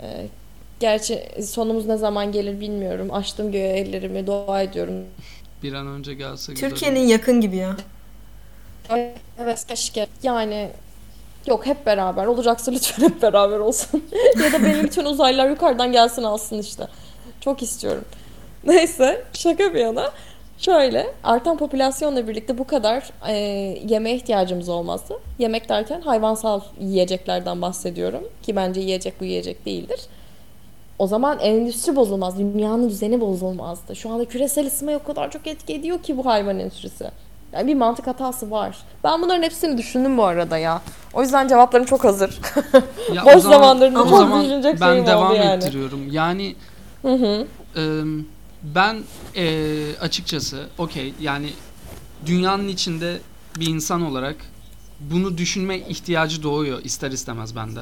[0.00, 0.26] E,
[0.80, 3.14] Gerçi sonumuz ne zaman gelir bilmiyorum.
[3.14, 4.94] Açtım göğe ellerimi, dua ediyorum.
[5.62, 6.54] Bir an önce gelse.
[6.54, 7.76] Türkiye'nin yakın gibi ya.
[9.38, 10.06] Evet keşke.
[10.22, 10.68] Yani
[11.46, 12.26] yok hep beraber.
[12.26, 14.04] Olacaksa lütfen hep beraber olsun.
[14.44, 16.88] ya da benim için uzaylılar yukarıdan gelsin alsın işte.
[17.40, 18.04] Çok istiyorum.
[18.64, 20.12] Neyse şaka bir yana.
[20.58, 23.34] Şöyle artan popülasyonla birlikte bu kadar e,
[23.88, 25.14] yemeğe ihtiyacımız olmazdı.
[25.38, 28.22] Yemek derken hayvansal yiyeceklerden bahsediyorum.
[28.42, 30.00] Ki bence yiyecek bu yiyecek değildir
[30.98, 32.38] o zaman endüstri bozulmaz.
[32.38, 33.96] Dünyanın düzeni bozulmazdı.
[33.96, 37.10] Şu anda küresel ısınmaya o kadar çok etki ediyor ki bu hayvan endüstrisi.
[37.52, 38.76] Yani bir mantık hatası var.
[39.04, 40.82] Ben bunların hepsini düşündüm bu arada ya.
[41.14, 42.40] O yüzden cevaplarım çok hazır.
[43.14, 45.64] Ya Boş zaman, zamanlarında çok zaman düşünecek ben devam yani.
[45.64, 46.08] ettiriyorum.
[46.10, 46.54] Yani
[47.02, 47.46] hı hı.
[47.76, 47.82] E,
[48.62, 49.02] ben
[49.36, 51.52] e, açıkçası okey yani
[52.26, 53.20] dünyanın içinde
[53.60, 54.36] bir insan olarak
[55.00, 57.80] bunu düşünme ihtiyacı doğuyor ister istemez bende.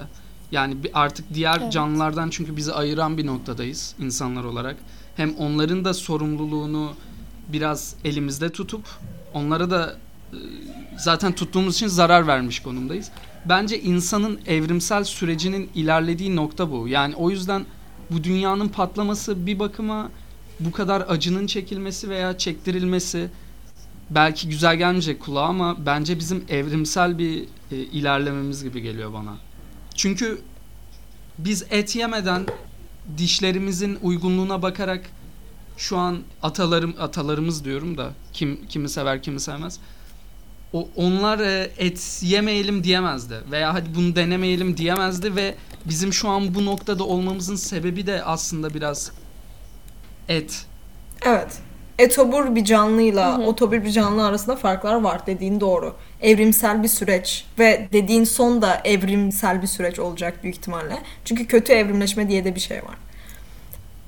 [0.53, 1.72] Yani artık diğer evet.
[1.72, 4.77] canlılardan çünkü bizi ayıran bir noktadayız insanlar olarak.
[5.16, 6.93] Hem onların da sorumluluğunu
[7.49, 8.85] biraz elimizde tutup
[9.35, 9.97] onlara da
[10.33, 10.37] e,
[10.99, 13.11] zaten tuttuğumuz için zarar vermiş konumdayız.
[13.45, 16.89] Bence insanın evrimsel sürecinin ilerlediği nokta bu.
[16.89, 17.64] Yani o yüzden
[18.11, 20.11] bu dünyanın patlaması bir bakıma
[20.61, 23.29] bu kadar acının çekilmesi veya çektirilmesi
[24.11, 29.37] belki güzel gelmeyecek kulağa ama bence bizim evrimsel bir e, ilerlememiz gibi geliyor bana.
[29.95, 30.41] Çünkü
[31.39, 32.47] biz et yemeden
[33.19, 35.11] dişlerimizin uygunluğuna bakarak
[35.77, 39.79] şu an atalarım atalarımız diyorum da kim kimi sever kimi sevmez.
[40.73, 45.55] O onlar e, et yemeyelim diyemezdi veya hadi bunu denemeyelim diyemezdi ve
[45.85, 49.13] bizim şu an bu noktada olmamızın sebebi de aslında biraz
[50.29, 50.66] et.
[51.27, 51.61] Evet
[51.99, 53.47] etobur bir canlıyla hı hı.
[53.47, 55.95] otobur bir canlı arasında farklar var dediğin doğru.
[56.22, 60.99] Evrimsel bir süreç ve dediğin son da evrimsel bir süreç olacak büyük ihtimalle.
[61.24, 62.97] Çünkü kötü evrimleşme diye de bir şey var.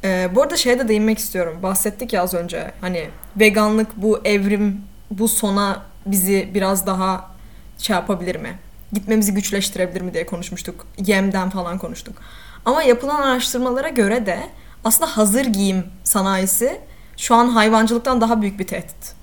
[0.05, 1.59] Ee, bu arada şeye de değinmek istiyorum.
[1.63, 7.31] Bahsettik ya az önce hani veganlık bu evrim bu sona bizi biraz daha
[7.79, 8.59] şey yapabilir mi?
[8.93, 10.87] Gitmemizi güçleştirebilir mi diye konuşmuştuk.
[11.07, 12.17] Yemden falan konuştuk.
[12.65, 14.39] Ama yapılan araştırmalara göre de
[14.85, 16.81] aslında hazır giyim sanayisi
[17.17, 19.15] şu an hayvancılıktan daha büyük bir tehdit.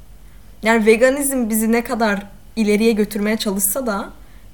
[0.64, 2.24] Yani veganizm bizi ne kadar
[2.56, 4.10] ileriye götürmeye çalışsa da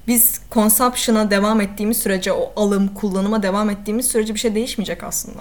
[0.06, 5.40] biz consumption'a devam ettiğimiz sürece o alım kullanıma devam ettiğimiz sürece bir şey değişmeyecek aslında.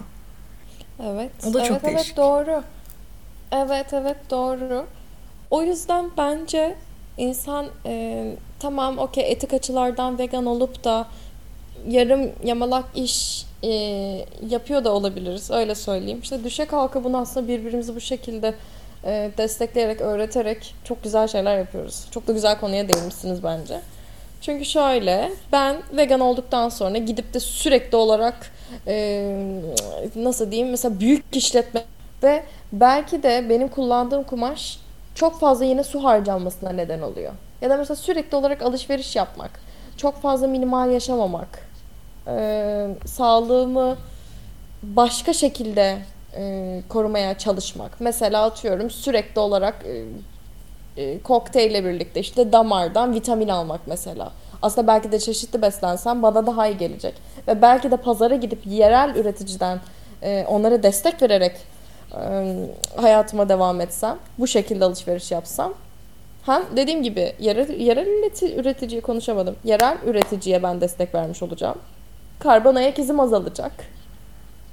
[1.04, 1.32] Evet.
[1.50, 2.06] O da evet, çok değişik.
[2.08, 2.64] Evet doğru.
[3.52, 4.86] Evet evet doğru.
[5.50, 6.76] O yüzden bence
[7.18, 8.26] insan e,
[8.60, 11.08] tamam okey etik açılardan vegan olup da
[11.90, 13.70] yarım yamalak iş e,
[14.50, 15.52] yapıyor da olabiliriz.
[15.52, 16.20] Öyle söyleyeyim.
[16.24, 18.54] İşte düşe kalka bunu aslında birbirimizi bu şekilde
[19.06, 22.06] e, destekleyerek, öğreterek çok güzel şeyler yapıyoruz.
[22.12, 23.82] Çok da güzel konuya değinmişsiniz bence.
[24.42, 28.52] Çünkü şöyle, ben vegan olduktan sonra gidip de sürekli olarak
[28.88, 29.26] e,
[30.16, 31.84] nasıl diyeyim mesela büyük işletme
[32.24, 34.80] Ve belki de benim kullandığım kumaş
[35.16, 37.34] çok fazla yine su harcanmasına neden oluyor.
[37.62, 39.52] Ya da mesela sürekli olarak alışveriş yapmak,
[39.98, 41.71] çok fazla minimal yaşamamak,
[42.28, 43.98] e, sağlığımı
[44.84, 45.98] başka şekilde
[46.36, 47.92] e, korumaya çalışmak.
[48.00, 50.04] Mesela atıyorum sürekli olarak e,
[51.02, 54.32] e, kokteyle birlikte işte damardan vitamin almak mesela.
[54.62, 57.14] Aslında belki de çeşitli beslensem bana daha iyi gelecek.
[57.48, 59.80] Ve belki de pazara gidip yerel üreticiden
[60.24, 61.56] e, onlara destek vererek
[62.14, 62.56] e,
[62.96, 65.74] hayatıma devam etsem, bu şekilde alışveriş yapsam
[66.46, 69.56] hem dediğim gibi yerel, yerel üretici, üreticiyi konuşamadım.
[69.64, 71.78] Yerel üreticiye ben destek vermiş olacağım.
[72.42, 73.72] Karbon ayak izim azalacak.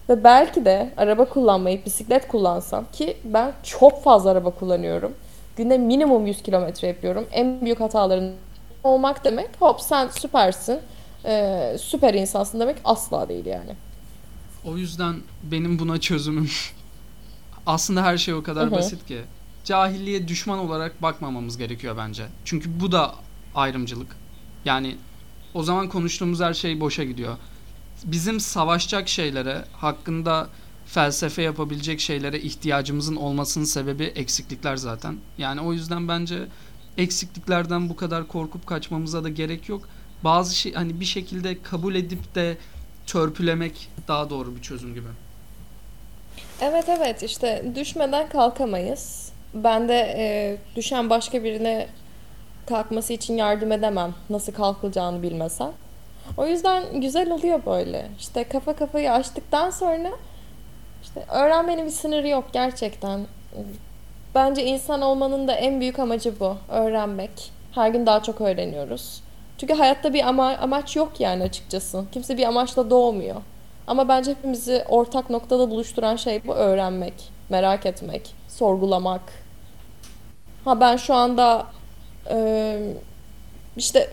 [0.09, 5.15] Ve belki de araba kullanmayı bisiklet kullansam ki ben çok fazla araba kullanıyorum.
[5.57, 7.27] Günde minimum 100 kilometre yapıyorum.
[7.33, 8.33] En büyük hataların
[8.85, 10.81] olmak demek hop sen süpersin,
[11.25, 13.71] e, süper insansın demek asla değil yani.
[14.65, 16.51] O yüzden benim buna çözümüm
[17.67, 18.77] aslında her şey o kadar Hı-hı.
[18.77, 19.21] basit ki
[19.65, 22.27] cahilliğe düşman olarak bakmamamız gerekiyor bence.
[22.45, 23.15] Çünkü bu da
[23.55, 24.17] ayrımcılık.
[24.65, 24.97] Yani
[25.55, 27.37] o zaman konuştuğumuz her şey boşa gidiyor.
[28.05, 30.49] Bizim savaşacak şeylere, hakkında
[30.87, 35.17] felsefe yapabilecek şeylere ihtiyacımızın olmasının sebebi eksiklikler zaten.
[35.39, 36.39] Yani o yüzden bence
[36.99, 39.89] eksikliklerden bu kadar korkup kaçmamıza da gerek yok.
[40.25, 42.57] Bazı şey hani bir şekilde kabul edip de
[43.07, 45.09] törpülemek daha doğru bir çözüm gibi.
[46.61, 49.33] Evet evet işte düşmeden kalkamayız.
[49.55, 51.89] Ben de e, düşen başka birine
[52.67, 54.15] kalkması için yardım edemem.
[54.31, 55.73] Nasıl kalkılacağını bilmesem.
[56.37, 58.07] O yüzden güzel oluyor böyle.
[58.19, 60.11] İşte kafa kafayı açtıktan sonra
[61.03, 63.27] işte öğrenmenin bir sınırı yok gerçekten.
[64.35, 66.57] Bence insan olmanın da en büyük amacı bu.
[66.69, 67.53] Öğrenmek.
[67.75, 69.23] Her gün daha çok öğreniyoruz.
[69.59, 72.05] Çünkü hayatta bir ama amaç yok yani açıkçası.
[72.13, 73.37] Kimse bir amaçla doğmuyor.
[73.87, 77.15] Ama bence hepimizi ortak noktada buluşturan şey bu öğrenmek,
[77.49, 79.21] merak etmek, sorgulamak.
[80.65, 81.67] Ha ben şu anda
[82.31, 82.79] e,
[83.77, 84.11] işte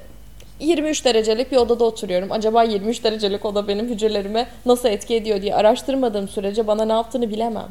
[0.60, 2.32] 23 derecelik bir odada oturuyorum.
[2.32, 7.30] Acaba 23 derecelik oda benim hücrelerime nasıl etki ediyor diye araştırmadığım sürece bana ne yaptığını
[7.30, 7.68] bilemem.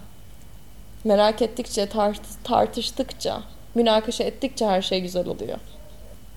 [1.05, 3.43] Merak ettikçe, tart tartıştıkça,
[3.75, 5.59] münakaşa ettikçe her şey güzel oluyor.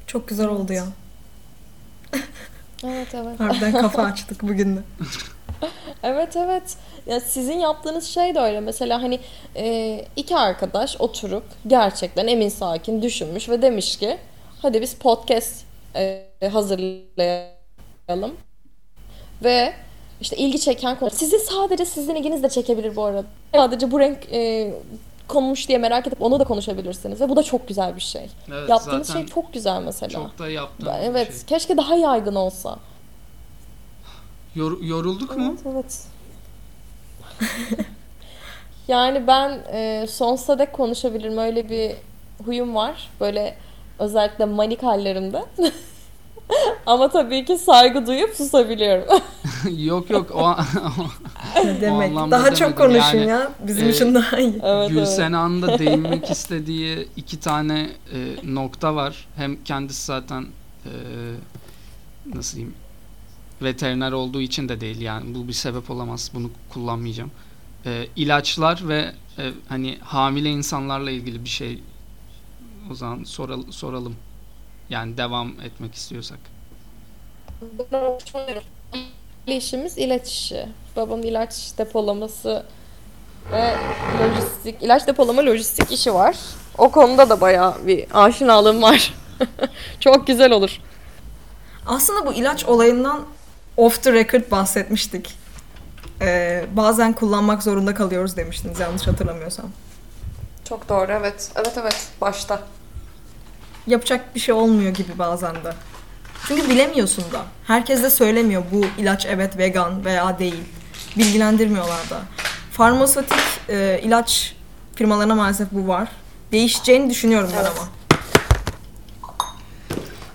[0.08, 0.86] Çok güzel oldu ya.
[2.84, 3.40] evet evet.
[3.40, 4.80] Harbiden kafa açtık bugün de.
[6.04, 6.78] evet evet.
[7.06, 8.60] Ya sizin yaptığınız şey de öyle.
[8.60, 9.20] Mesela hani
[9.56, 14.18] e, iki arkadaş oturup gerçekten emin sakin düşünmüş ve demiş ki
[14.62, 15.64] hadi biz podcast
[15.96, 18.34] e, hazırlayalım.
[19.44, 19.74] Ve
[20.22, 21.10] işte ilgi çeken konu.
[21.10, 23.24] Sizi sadece sizin ilginiz de çekebilir bu arada.
[23.56, 24.74] Sadece bu renk e,
[25.28, 27.22] konmuş diye merak edip onu da konuşabilirsiniz.
[27.22, 28.30] Ve bu da çok güzel bir şey.
[28.48, 30.10] Evet, Yaptığınız şey çok güzel mesela.
[30.10, 31.34] Çok da yaptığım Evet.
[31.34, 31.44] Şey.
[31.46, 32.78] Keşke daha yaygın olsa.
[34.56, 35.74] Yor, yorulduk evet, mu?
[35.74, 36.04] Evet.
[38.88, 41.38] yani ben e, sonsuza dek konuşabilirim.
[41.38, 41.92] Öyle bir
[42.46, 43.10] huyum var.
[43.20, 43.58] Böyle
[44.00, 45.46] özellikle manik hallerimde.
[46.86, 49.06] Ama tabii ki saygı duyup susabiliyorum.
[49.78, 50.42] yok yok o,
[51.60, 52.18] o demek.
[52.18, 53.52] O daha çok konuşun yani, ya.
[53.68, 54.60] Bizim e, için daha iyi.
[54.64, 55.74] Evet, Gülsena'nın evet.
[55.74, 58.18] da değinmek istediği iki tane e,
[58.54, 59.28] nokta var.
[59.36, 60.46] Hem kendisi zaten
[60.86, 60.92] e,
[62.36, 62.76] nasıl diyeyim
[63.62, 66.32] veteriner olduğu için de değil yani bu bir sebep olamaz.
[66.34, 67.32] Bunu kullanmayacağım.
[67.86, 71.84] E, ilaçlar ve e, hani hamile insanlarla ilgili bir şey
[72.92, 74.16] o zaman soral, soralım.
[74.90, 76.40] Yani devam etmek istiyorsak.
[79.48, 80.66] işimiz ilaç işi.
[80.96, 82.66] Babamın ilaç depolaması
[83.52, 83.76] ve
[84.22, 86.38] lojistik, ilaç depolama lojistik işi var.
[86.78, 89.14] O konuda da bayağı bir aşinalığım var.
[90.00, 90.82] Çok güzel olur.
[91.86, 93.26] Aslında bu ilaç olayından
[93.78, 95.36] off the record bahsetmiştik.
[96.22, 99.66] Ee, bazen kullanmak zorunda kalıyoruz demiştiniz yanlış hatırlamıyorsam.
[100.70, 101.52] Çok doğru evet.
[101.56, 102.60] Evet evet başta
[103.88, 105.74] yapacak bir şey olmuyor gibi bazen de.
[106.48, 107.46] Çünkü bilemiyorsun da.
[107.68, 110.64] Herkes de söylemiyor bu ilaç evet vegan veya değil.
[111.18, 112.22] Bilgilendirmiyorlar da.
[112.72, 113.38] Farmasötik
[113.70, 114.56] e, ilaç
[114.96, 116.08] firmalarına maalesef bu var.
[116.52, 117.88] Değişeceğini düşünüyorum ben ama.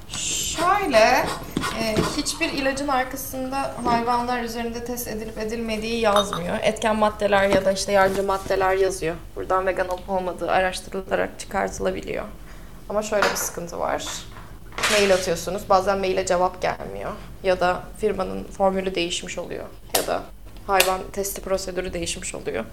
[0.09, 1.27] Şöyle,
[1.81, 6.59] e, hiçbir ilacın arkasında hayvanlar üzerinde test edilip edilmediği yazmıyor.
[6.63, 9.15] Etken maddeler ya da işte yardımcı maddeler yazıyor.
[9.37, 12.25] Buradan vegan olup olmadığı araştırılarak çıkartılabiliyor.
[12.93, 14.05] Ama şöyle bir sıkıntı var.
[14.93, 15.63] Mail atıyorsunuz.
[15.69, 17.11] Bazen maile cevap gelmiyor.
[17.43, 19.65] Ya da firmanın formülü değişmiş oluyor.
[19.97, 20.23] Ya da
[20.67, 22.65] hayvan testi prosedürü değişmiş oluyor.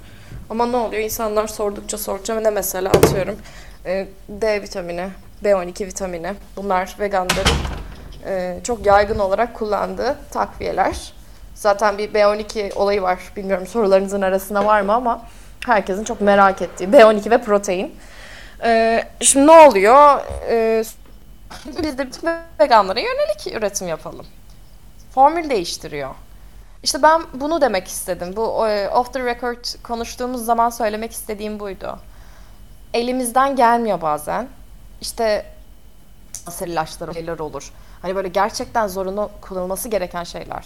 [0.50, 1.04] Ama ne oluyor?
[1.04, 3.36] İnsanlar sordukça sordukça ne mesela atıyorum
[3.86, 5.10] e, D vitamini,
[5.44, 7.56] B12 vitamini bunlar veganların
[8.26, 11.14] e, çok yaygın olarak kullandığı takviyeler.
[11.56, 13.20] Zaten bir B12 olayı var.
[13.36, 15.26] Bilmiyorum sorularınızın arasında var mı ama
[15.66, 17.96] Herkesin çok merak ettiği B12 ve protein.
[18.64, 20.22] Ee, şimdi ne oluyor?
[20.50, 20.84] Ee,
[21.66, 22.08] biz de
[22.60, 24.26] veganlara yönelik üretim yapalım.
[25.12, 26.16] Formül değiştiriyor.
[26.84, 28.34] İşte ben bunu demek istedim.
[28.36, 32.00] Bu e, off the record konuştuğumuz zaman söylemek istediğim buydu.
[32.94, 34.48] Elimizden gelmiyor bazen.
[35.02, 35.46] İşte
[36.66, 37.72] ilaçlar şeyler olur.
[38.02, 40.66] Hani böyle gerçekten zorunlu kullanılması gereken şeyler.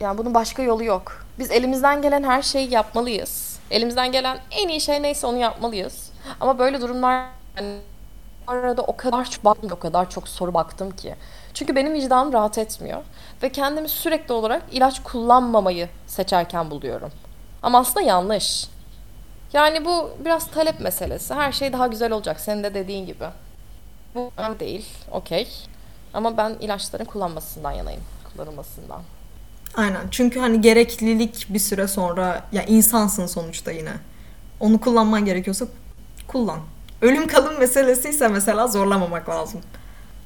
[0.00, 1.26] Yani bunun başka yolu yok.
[1.38, 3.58] Biz elimizden gelen her şeyi yapmalıyız.
[3.70, 6.09] Elimizden gelen en iyi şey neyse onu yapmalıyız.
[6.40, 7.26] Ama böyle durumlar
[8.46, 11.14] arada o kadar çok baktım, o kadar çok soru baktım ki.
[11.54, 13.02] Çünkü benim vicdanım rahat etmiyor.
[13.42, 17.10] Ve kendimi sürekli olarak ilaç kullanmamayı seçerken buluyorum.
[17.62, 18.68] Ama aslında yanlış.
[19.52, 21.34] Yani bu biraz talep meselesi.
[21.34, 23.24] Her şey daha güzel olacak senin de dediğin gibi.
[24.14, 24.88] Bu önemli değil.
[25.10, 25.48] Okey.
[26.14, 28.02] Ama ben ilaçların kullanmasından yanayım.
[28.32, 29.02] Kullanılmasından.
[29.74, 30.08] Aynen.
[30.10, 33.92] Çünkü hani gereklilik bir süre sonra ya insansın sonuçta yine.
[34.60, 35.66] Onu kullanman gerekiyorsa
[36.30, 36.60] kullan.
[37.02, 39.60] Ölüm kalım meselesi ise mesela zorlamamak lazım.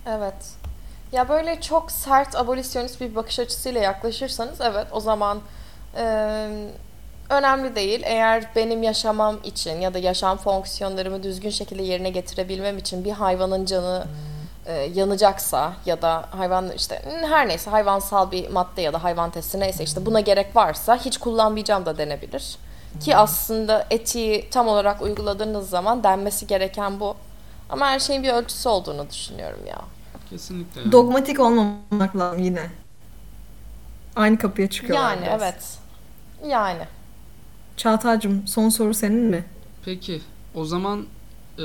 [0.06, 0.34] Evet.
[1.12, 5.40] Ya böyle çok sert abolisyonist bir bakış açısıyla yaklaşırsanız evet o zaman
[5.96, 6.04] e,
[7.30, 8.02] önemli değil.
[8.04, 13.64] Eğer benim yaşamam için ya da yaşam fonksiyonlarımı düzgün şekilde yerine getirebilmem için bir hayvanın
[13.64, 14.06] canı
[14.66, 19.60] e, yanacaksa ya da hayvan işte her neyse hayvansal bir madde ya da hayvan testi
[19.60, 22.56] neyse işte buna gerek varsa hiç kullanmayacağım da denebilir.
[23.00, 27.16] Ki aslında etiği tam olarak uyguladığınız zaman denmesi gereken bu.
[27.70, 29.80] Ama her şeyin bir ölçüsü olduğunu düşünüyorum ya.
[30.30, 30.80] Kesinlikle.
[30.80, 30.92] Yani.
[30.92, 32.70] Dogmatik olmamak lazım yine.
[34.16, 35.42] Aynı kapıya çıkıyorlar Yani biraz.
[35.42, 35.78] evet.
[36.46, 36.82] Yani.
[37.76, 39.44] Çağatay'cığım son soru senin mi?
[39.84, 40.22] Peki.
[40.54, 41.06] O zaman
[41.58, 41.64] e,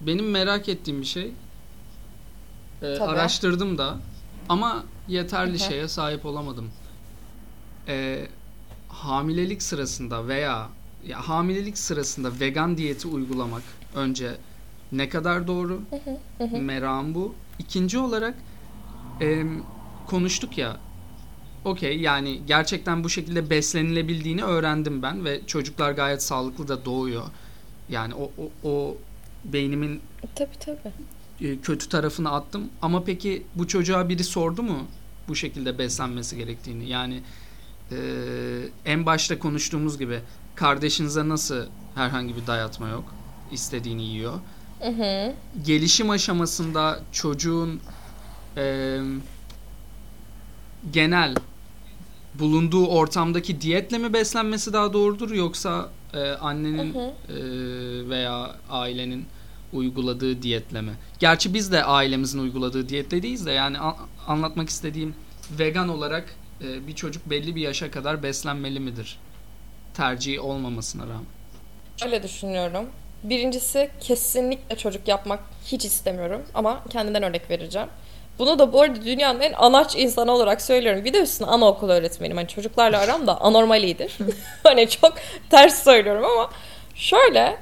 [0.00, 1.32] benim merak ettiğim bir şey
[2.82, 3.96] e, araştırdım da
[4.48, 5.68] ama yeterli Hı-hı.
[5.68, 6.70] şeye sahip olamadım.
[7.88, 8.26] E,
[9.04, 10.68] hamilelik sırasında veya
[11.06, 13.62] ya hamilelik sırasında vegan diyeti uygulamak
[13.94, 14.36] önce
[14.92, 15.82] ne kadar doğru?
[16.60, 17.34] Meram bu.
[17.58, 18.34] İkinci olarak
[19.20, 19.44] e,
[20.06, 20.76] konuştuk ya
[21.64, 27.22] okey yani gerçekten bu şekilde beslenilebildiğini öğrendim ben ve çocuklar gayet sağlıklı da doğuyor.
[27.88, 28.96] Yani o, o, o
[29.44, 30.00] beynimin
[30.34, 31.48] tabii, tabii.
[31.48, 32.68] E, kötü tarafını attım.
[32.82, 34.78] Ama peki bu çocuğa biri sordu mu
[35.28, 36.88] bu şekilde beslenmesi gerektiğini?
[36.88, 37.22] Yani
[37.92, 40.20] e, en başta konuştuğumuz gibi
[40.54, 43.04] kardeşinize nasıl herhangi bir dayatma yok?
[43.52, 44.32] istediğini yiyor.
[44.80, 45.32] Hı hı.
[45.66, 47.80] Gelişim aşamasında çocuğun
[48.56, 48.98] e,
[50.92, 51.34] genel
[52.34, 57.32] bulunduğu ortamdaki diyetle mi beslenmesi daha doğrudur yoksa e, annenin hı hı.
[57.32, 59.24] E, veya ailenin
[59.72, 60.92] uyguladığı diyetle mi?
[61.18, 65.14] Gerçi biz de ailemizin uyguladığı diyetle değiliz de yani a- anlatmak istediğim
[65.58, 69.18] vegan olarak e, bir çocuk belli bir yaşa kadar beslenmeli midir?
[69.94, 71.26] Tercihi olmamasına rağmen.
[72.04, 72.86] Öyle düşünüyorum.
[73.22, 77.88] Birincisi kesinlikle çocuk yapmak hiç istemiyorum ama kendinden örnek vereceğim.
[78.38, 81.04] Bunu da bu arada dünyanın en anaç insanı olarak söylüyorum.
[81.04, 82.36] Bir de üstüne anaokul öğretmenim.
[82.36, 84.18] Hani çocuklarla aram da anormal iyidir.
[84.62, 85.14] hani çok
[85.50, 86.50] ters söylüyorum ama
[86.94, 87.56] şöyle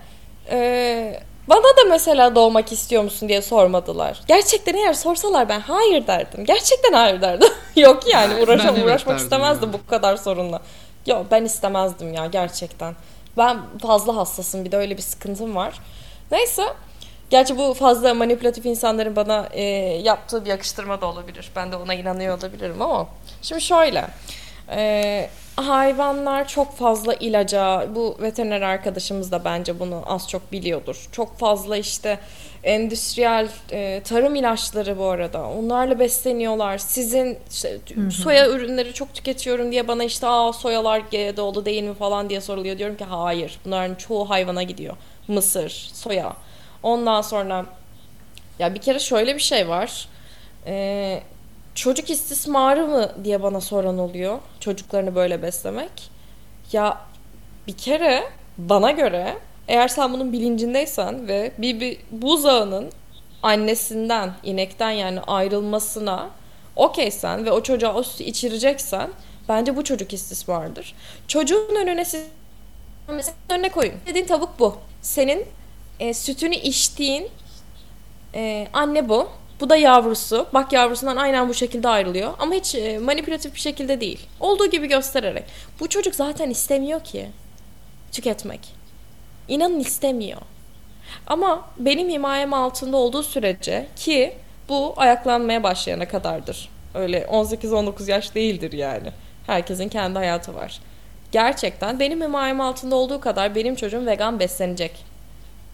[0.51, 1.21] e,
[1.51, 4.21] bana da mesela doğmak istiyor musun diye sormadılar.
[4.29, 6.45] Gerçekten eğer sorsalar ben hayır derdim.
[6.45, 7.49] Gerçekten hayır derdim.
[7.77, 9.73] Yok yani uğraşam, uğraşmak istemezdim ya.
[9.73, 10.61] bu kadar sorunla.
[11.07, 12.95] Yok ben istemezdim ya gerçekten.
[13.37, 15.81] Ben fazla hassasım bir de öyle bir sıkıntım var.
[16.31, 16.65] Neyse.
[17.31, 19.63] Gerçi bu fazla manipülatif insanların bana e,
[20.03, 21.51] yaptığı bir yakıştırma da olabilir.
[21.57, 23.09] Ben de ona inanıyor olabilirim ama.
[23.43, 24.07] Şimdi şöyle.
[24.71, 25.31] E,
[25.69, 31.09] hayvanlar çok fazla ilaca, bu veteriner arkadaşımız da bence bunu az çok biliyordur.
[31.13, 32.19] Çok fazla işte
[32.65, 35.49] endüstriyel e, tarım ilaçları bu arada.
[35.49, 36.79] Onlarla besleniyorlar.
[36.79, 37.79] Sizin işte,
[38.11, 42.79] soya ürünleri çok tüketiyorum diye bana işte aa soyalar GDO'lu değil mi falan diye soruluyor.
[42.79, 43.59] Diyorum ki hayır.
[43.65, 44.97] Bunların çoğu hayvana gidiyor.
[45.29, 46.37] Mısır, soya.
[46.83, 47.67] Ondan sonra
[48.59, 50.09] ya bir kere şöyle bir şey var.
[50.67, 51.23] Ee,
[51.75, 54.39] çocuk istismarı mı diye bana soran oluyor.
[54.61, 56.11] Çocuklarını böyle beslemek.
[56.73, 56.99] Ya
[57.67, 58.25] bir kere
[58.59, 59.37] bana göre
[59.69, 62.91] eğer sen bunun bilincindeysen ve bir, bir buzağının
[63.43, 66.31] annesinden, inekten yani ayrılmasına
[66.77, 69.11] okeysen ve o çocuğa o sütü içireceksen
[69.49, 70.95] bence bu çocuk istismardır.
[71.29, 72.25] Çocuğun önüne siz
[73.49, 73.95] önüne koyun.
[74.07, 74.77] Dediğin tavuk bu.
[75.03, 75.45] Senin
[76.01, 77.29] e, sütünü içtiğin
[78.35, 79.29] e, anne bu.
[79.61, 80.47] Bu da yavrusu.
[80.55, 82.35] Bak yavrusundan aynen bu şekilde ayrılıyor.
[82.39, 84.27] Ama hiç e, manipülatif bir şekilde değil.
[84.41, 85.45] Olduğu gibi göstererek.
[85.81, 87.29] Bu çocuk zaten istemiyor ki
[88.13, 88.61] tüketmek.
[89.49, 90.41] İnanın istemiyor.
[91.27, 94.35] Ama benim himayem altında olduğu sürece ki
[94.69, 96.69] bu ayaklanmaya başlayana kadardır.
[96.95, 99.09] Öyle 18-19 yaş değildir yani.
[99.47, 100.81] Herkesin kendi hayatı var.
[101.33, 105.05] gerçekten benim himayem altında olduğu kadar benim çocuğum vegan beslenecek.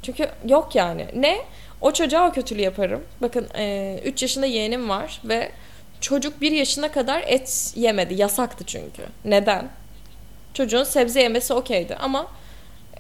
[0.03, 1.07] Çünkü yok yani.
[1.14, 1.39] Ne?
[1.80, 3.04] O çocuğa o kötülüğü yaparım.
[3.20, 5.52] Bakın 3 e, yaşında yeğenim var ve
[6.00, 8.14] çocuk 1 yaşına kadar et yemedi.
[8.14, 9.02] Yasaktı çünkü.
[9.24, 9.68] Neden?
[10.54, 12.26] Çocuğun sebze yemesi okeydi ama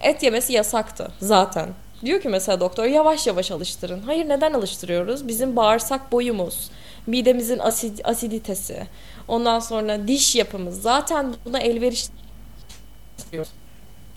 [0.00, 1.68] et yemesi yasaktı zaten.
[2.04, 4.02] Diyor ki mesela doktor yavaş yavaş alıştırın.
[4.02, 5.28] Hayır neden alıştırıyoruz?
[5.28, 6.70] Bizim bağırsak boyumuz,
[7.06, 8.86] midemizin asid, asiditesi,
[9.28, 12.12] ondan sonra diş yapımız zaten buna elverişli.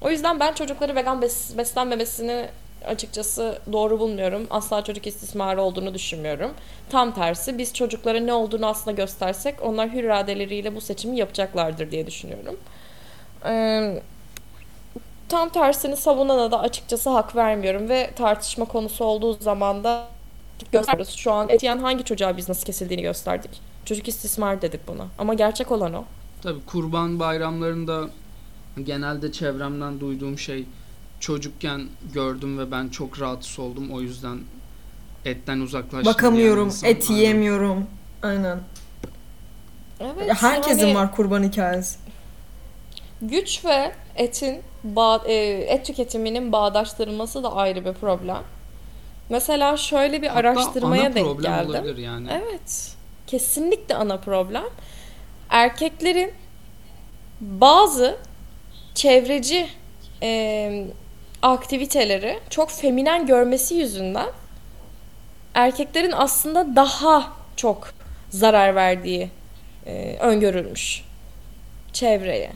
[0.01, 2.49] O yüzden ben çocukları vegan bes, beslenmemesini
[2.85, 4.47] açıkçası doğru bulmuyorum.
[4.49, 6.51] Asla çocuk istismarı olduğunu düşünmüyorum.
[6.89, 12.07] Tam tersi biz çocuklara ne olduğunu aslında göstersek onlar hür iradeleriyle bu seçimi yapacaklardır diye
[12.07, 12.55] düşünüyorum.
[13.45, 14.01] Ee,
[15.29, 20.07] tam tersini savunana da açıkçası hak vermiyorum ve tartışma konusu olduğu zaman da
[20.71, 21.15] gösteriyoruz.
[21.15, 23.51] Şu an et yiyen hangi çocuğa biz nasıl kesildiğini gösterdik.
[23.85, 25.07] Çocuk istismar dedik buna.
[25.17, 26.03] Ama gerçek olan o.
[26.41, 28.09] Tabii kurban bayramlarında
[28.83, 30.65] genelde çevremden duyduğum şey
[31.19, 33.91] çocukken gördüm ve ben çok rahatsız oldum.
[33.91, 34.39] O yüzden
[35.25, 36.13] etten uzaklaştım.
[36.13, 37.85] Bakamıyorum, et yiyemiyorum.
[38.23, 38.59] Aynen.
[39.99, 40.33] Evet.
[40.41, 41.99] Herkesin yani, var kurban hikayesi.
[43.21, 45.33] Güç ve etin bağ, e,
[45.67, 48.43] et tüketiminin bağdaştırılması da ayrı bir problem.
[49.29, 51.95] Mesela şöyle bir Hatta araştırmaya ana denk geldim.
[51.97, 52.27] yani.
[52.31, 52.95] Evet.
[53.27, 54.63] Kesinlikle ana problem.
[55.49, 56.31] Erkeklerin
[57.41, 58.17] bazı
[58.95, 59.67] çevreci
[60.23, 60.87] e,
[61.41, 64.29] aktiviteleri çok feminen görmesi yüzünden
[65.53, 67.93] erkeklerin aslında daha çok
[68.29, 69.29] zarar verdiği
[69.85, 71.03] e, öngörülmüş
[71.93, 72.51] çevreye,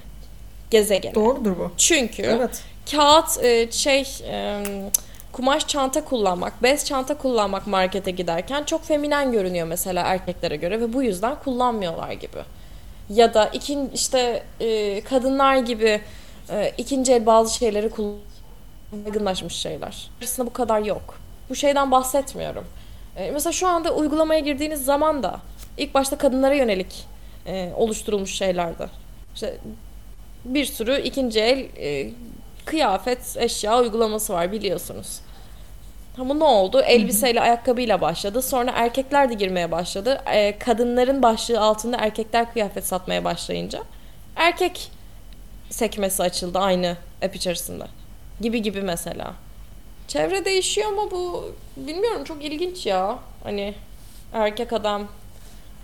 [0.70, 1.16] gezegene.
[1.16, 1.72] Doğrudur bu.
[1.78, 2.64] Çünkü evet.
[2.92, 4.64] kağıt e, şey e,
[5.32, 10.94] kumaş çanta kullanmak, bez çanta kullanmak markete giderken çok feminen görünüyor mesela erkeklere göre ve
[10.94, 12.40] bu yüzden kullanmıyorlar gibi.
[13.10, 16.02] Ya da ikin işte e, kadınlar gibi
[16.50, 18.33] e, ikinci el bazı şeyleri kullanıyorlar
[19.06, 20.10] yaygınlaşmış şeyler.
[20.24, 21.20] Aslında bu kadar yok.
[21.50, 22.66] Bu şeyden bahsetmiyorum.
[23.16, 25.40] E, mesela şu anda uygulamaya girdiğiniz zaman da
[25.78, 27.06] ilk başta kadınlara yönelik
[27.46, 28.90] e, oluşturulmuş şeylerdi.
[29.34, 29.58] İşte
[30.46, 32.12] bir sürü ikinci el e,
[32.66, 35.20] kıyafet, eşya uygulaması var biliyorsunuz.
[36.18, 36.82] Ama ne oldu?
[36.82, 38.42] Elbiseyle, ayakkabıyla başladı.
[38.42, 40.22] Sonra erkekler de girmeye başladı.
[40.32, 43.80] E, kadınların başlığı altında erkekler kıyafet satmaya başlayınca
[44.36, 44.92] erkek
[45.70, 47.84] sekmesi açıldı aynı app içerisinde
[48.44, 49.34] gibi gibi mesela.
[50.08, 53.20] Çevre değişiyor ama bu bilmiyorum çok ilginç ya.
[53.44, 53.76] Hani
[54.34, 55.08] erkek adam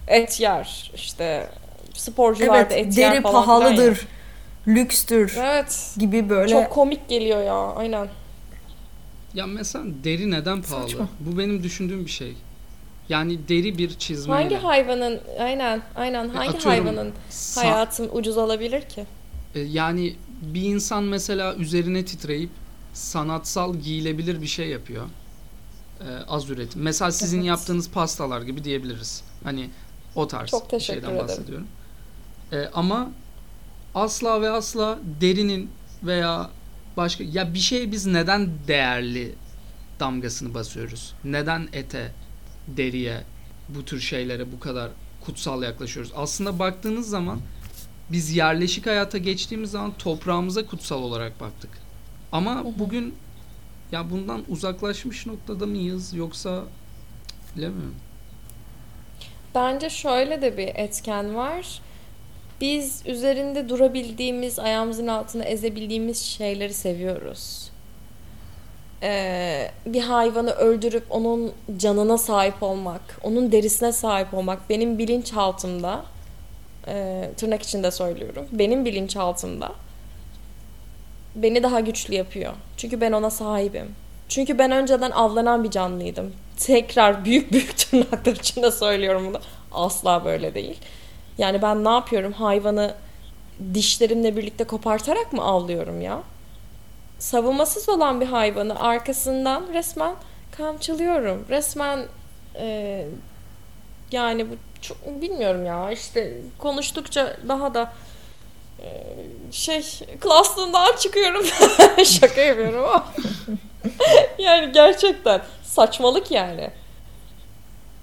[0.08, 1.50] et yer işte
[1.94, 4.08] sporcular evet, da et yer falan pahalıdır.
[4.68, 5.36] Lükstür.
[5.40, 5.96] Evet.
[5.98, 6.50] Gibi böyle.
[6.50, 7.74] Çok komik geliyor ya.
[7.76, 8.08] Aynen.
[9.34, 10.90] Ya mesela deri neden pahalı?
[10.90, 11.08] Saçma.
[11.20, 12.34] Bu benim düşündüğüm bir şey.
[13.10, 14.44] Yani deri bir çizmeyle.
[14.44, 17.14] Hangi hayvanın aynen aynen hangi Atıyorum, hayvanın
[17.56, 19.06] hayatın ucuz olabilir ki?
[19.56, 22.50] E, yani bir insan mesela üzerine titreyip
[22.94, 25.06] sanatsal giyilebilir bir şey yapıyor.
[26.02, 26.82] Ee, az üretim.
[26.82, 27.48] Mesela sizin evet.
[27.48, 29.24] yaptığınız pastalar gibi diyebiliriz.
[29.44, 29.70] Hani
[30.16, 31.18] o tarz Çok bir şeyden ederim.
[31.18, 31.68] bahsediyorum.
[32.52, 33.12] Ee, ama
[33.96, 35.70] asla ve asla derinin
[36.04, 36.50] veya
[36.98, 39.36] başka ya bir şey biz neden değerli
[40.00, 41.14] damgasını basıyoruz?
[41.24, 42.12] Neden ete,
[42.68, 43.24] deriye,
[43.70, 46.12] bu tür şeylere bu kadar kutsal yaklaşıyoruz?
[46.16, 47.40] Aslında baktığınız zaman
[48.12, 51.72] biz yerleşik hayata geçtiğimiz zaman toprağımıza kutsal olarak baktık.
[52.32, 53.16] Ama bugün
[53.92, 56.64] ya bundan uzaklaşmış noktada mıyız yoksa
[57.58, 57.96] bilemiyorum.
[59.56, 61.82] Bence şöyle de bir etken var.
[62.62, 67.72] Biz üzerinde durabildiğimiz, ayağımızın altına ezebildiğimiz şeyleri seviyoruz.
[69.04, 76.06] Ee, bir hayvanı öldürüp onun canına sahip olmak, onun derisine sahip olmak benim bilinçaltımda
[76.88, 78.46] e, tırnak içinde söylüyorum.
[78.52, 79.72] Benim bilinçaltımda
[81.36, 82.54] beni daha güçlü yapıyor.
[82.78, 83.96] Çünkü ben ona sahibim.
[84.30, 86.34] Çünkü ben önceden avlanan bir canlıydım.
[86.58, 89.40] Tekrar büyük büyük tırnaklar içinde söylüyorum bunu.
[89.72, 90.78] Asla böyle değil.
[91.38, 92.34] Yani ben ne yapıyorum?
[92.34, 92.96] Hayvanı
[93.74, 96.24] dişlerimle birlikte kopartarak mı avlıyorum ya?
[97.20, 100.16] Savunmasız olan bir hayvanı arkasından resmen
[100.58, 101.46] kamçılıyorum.
[101.50, 102.06] Resmen
[102.56, 103.06] e,
[104.12, 107.94] yani bu çok bilmiyorum ya işte konuştukça daha da
[108.84, 109.16] ee,
[109.52, 109.82] şey
[110.20, 111.46] klaslığından çıkıyorum.
[112.06, 113.14] Şaka yapıyorum ama.
[114.38, 116.72] yani gerçekten saçmalık yani.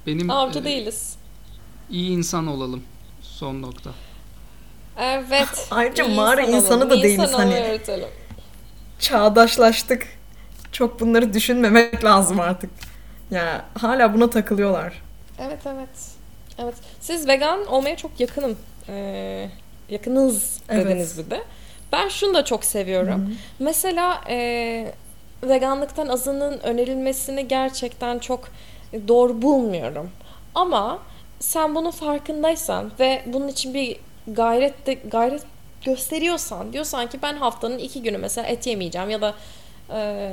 [0.07, 1.17] Benim avcı e, değiliz.
[1.91, 2.83] İyi insan olalım.
[3.23, 3.91] Son nokta.
[4.99, 5.67] Evet.
[5.71, 6.91] Ayrıca mağara insan insanı olalım.
[6.91, 7.55] da değiliz insan hani.
[7.55, 8.09] Öğretelim.
[8.99, 10.07] Çağdaşlaştık.
[10.73, 12.71] Çok bunları düşünmemek lazım artık.
[13.31, 15.03] Ya yani hala buna takılıyorlar.
[15.39, 16.16] Evet evet.
[16.59, 16.75] Evet.
[17.01, 18.59] Siz vegan olmaya çok yakınım.
[18.89, 19.49] Ee,
[19.89, 21.27] yakınız dediniz evet.
[21.27, 21.43] bir de.
[21.93, 23.21] Ben şunu da çok seviyorum.
[23.27, 23.35] Hı-hı.
[23.59, 24.93] Mesela e,
[25.43, 28.49] veganlıktan azının önerilmesini gerçekten çok
[29.09, 30.11] doğru bulmuyorum.
[30.55, 30.99] Ama
[31.41, 33.97] sen bunun farkındaysan ve bunun için bir
[34.27, 35.43] gayret de gayret
[35.85, 39.35] gösteriyorsan diyorsan ki ben haftanın iki günü mesela et yemeyeceğim ya da
[39.91, 40.33] e,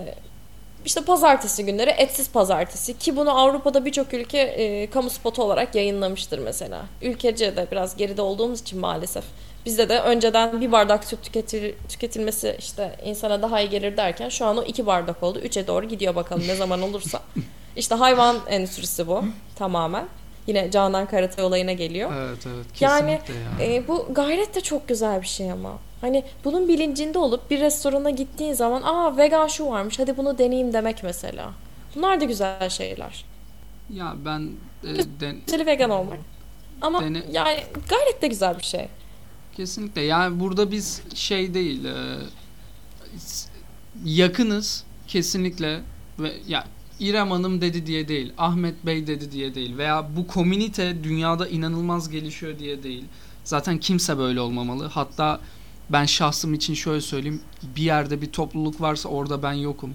[0.86, 6.40] işte pazartesi günleri etsiz pazartesi ki bunu Avrupa'da birçok ülke e, kamu spotu olarak yayınlamıştır
[6.40, 6.86] mesela.
[7.02, 9.24] Ülkece de biraz geride olduğumuz için maalesef.
[9.66, 14.46] Bizde de önceden bir bardak süt tüketil, tüketilmesi işte insana daha iyi gelir derken şu
[14.46, 15.40] an o iki bardak oldu.
[15.40, 17.22] Üçe doğru gidiyor bakalım ne zaman olursa.
[17.76, 19.24] İşte hayvan endüstrisi bu
[19.56, 20.08] tamamen.
[20.48, 22.12] Yine Canan Karatay olayına geliyor.
[22.18, 23.64] Evet evet kesinlikle yani.
[23.64, 23.76] yani.
[23.76, 25.78] E, bu gayret de çok güzel bir şey ama.
[26.04, 30.74] Hani bunun bilincinde olup bir restorana gittiğin zaman aa vegan şu varmış hadi bunu deneyeyim
[30.74, 31.54] demek mesela.
[31.96, 33.26] Bunlar da güzel şeyler.
[33.90, 34.50] Ya ben
[34.84, 35.66] e, den...
[35.66, 36.20] vegan olmak.
[36.82, 37.24] Ama Dene...
[37.32, 38.88] yani gayret de güzel bir şey.
[39.58, 40.02] Kesinlikle.
[40.02, 42.18] Yani burada biz şey değil e,
[44.06, 45.82] yakınız kesinlikle
[46.20, 46.66] ve ya
[47.00, 52.10] İrem Hanım dedi diye değil, Ahmet Bey dedi diye değil veya bu komünite dünyada inanılmaz
[52.10, 53.06] gelişiyor diye değil.
[53.44, 54.88] Zaten kimse böyle olmamalı.
[54.88, 55.40] Hatta
[55.90, 57.42] ben şahsım için şöyle söyleyeyim.
[57.76, 59.94] Bir yerde bir topluluk varsa orada ben yokum.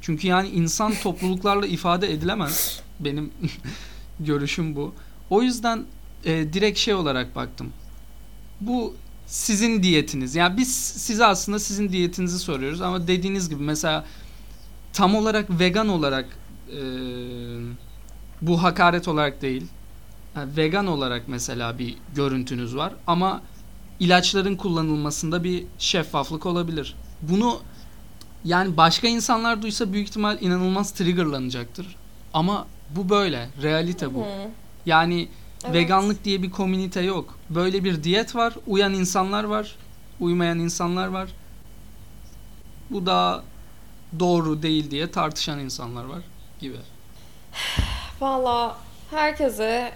[0.00, 2.80] Çünkü yani insan topluluklarla ifade edilemez.
[3.00, 3.30] Benim
[4.20, 4.94] görüşüm bu.
[5.30, 5.84] O yüzden
[6.24, 7.72] e, direkt şey olarak baktım.
[8.60, 8.94] Bu
[9.26, 10.34] sizin diyetiniz.
[10.34, 14.04] Yani biz size aslında sizin diyetinizi soruyoruz ama dediğiniz gibi mesela
[14.92, 16.26] tam olarak vegan olarak
[16.68, 16.80] e,
[18.42, 19.66] bu hakaret olarak değil.
[20.36, 23.42] Yani vegan olarak mesela bir görüntünüz var ama
[24.00, 26.94] ilaçların kullanılmasında bir şeffaflık olabilir.
[27.22, 27.60] Bunu
[28.44, 31.96] yani başka insanlar duysa büyük ihtimal inanılmaz triggerlanacaktır.
[32.34, 33.48] Ama bu böyle.
[33.62, 34.26] Realite bu.
[34.86, 35.28] Yani
[35.64, 35.74] evet.
[35.74, 37.38] veganlık diye bir komünite yok.
[37.50, 38.54] Böyle bir diyet var.
[38.66, 39.76] Uyan insanlar var.
[40.20, 41.28] Uymayan insanlar var.
[42.90, 43.42] Bu da
[44.18, 46.22] doğru değil diye tartışan insanlar var
[46.60, 46.76] gibi.
[48.20, 48.78] Valla
[49.10, 49.92] herkese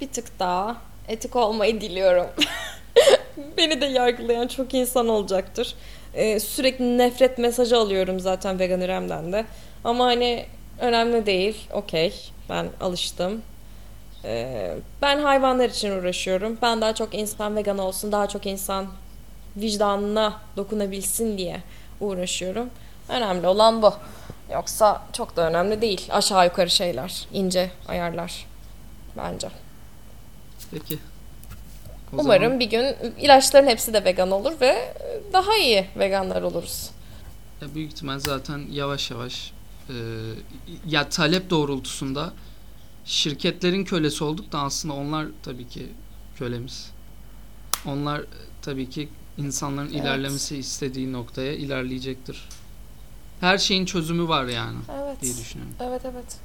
[0.00, 0.76] bir tık daha
[1.08, 2.26] etik olmayı diliyorum.
[3.56, 5.74] Beni de yargılayan çok insan olacaktır.
[6.14, 9.44] Ee, sürekli nefret mesajı alıyorum zaten Vegan İrem'den de.
[9.84, 10.46] Ama hani
[10.80, 11.68] önemli değil.
[11.72, 12.30] Okey.
[12.50, 13.42] Ben alıştım.
[14.24, 16.58] Ee, ben hayvanlar için uğraşıyorum.
[16.62, 18.86] Ben daha çok insan vegan olsun, daha çok insan
[19.56, 21.62] vicdanına dokunabilsin diye
[22.00, 22.70] uğraşıyorum.
[23.08, 23.94] Önemli olan bu.
[24.52, 26.08] Yoksa çok da önemli değil.
[26.10, 28.46] Aşağı yukarı şeyler, ince ayarlar
[29.16, 29.48] bence.
[30.70, 30.98] Peki.
[32.12, 32.60] O Umarım zaman...
[32.60, 34.94] bir gün ilaçların hepsi de vegan olur ve
[35.32, 36.90] daha iyi veganlar oluruz.
[37.62, 39.52] Ya büyük ihtimal zaten yavaş yavaş
[39.88, 39.94] e,
[40.86, 42.32] ya talep doğrultusunda
[43.04, 45.86] şirketlerin kölesi olduk da aslında onlar tabii ki
[46.36, 46.90] kölemiz.
[47.86, 48.22] Onlar
[48.62, 50.00] tabii ki insanların evet.
[50.00, 52.48] ilerlemesi istediği noktaya ilerleyecektir.
[53.40, 55.22] Her şeyin çözümü var yani evet.
[55.22, 55.74] diye düşünüyorum.
[55.80, 56.36] Evet evet.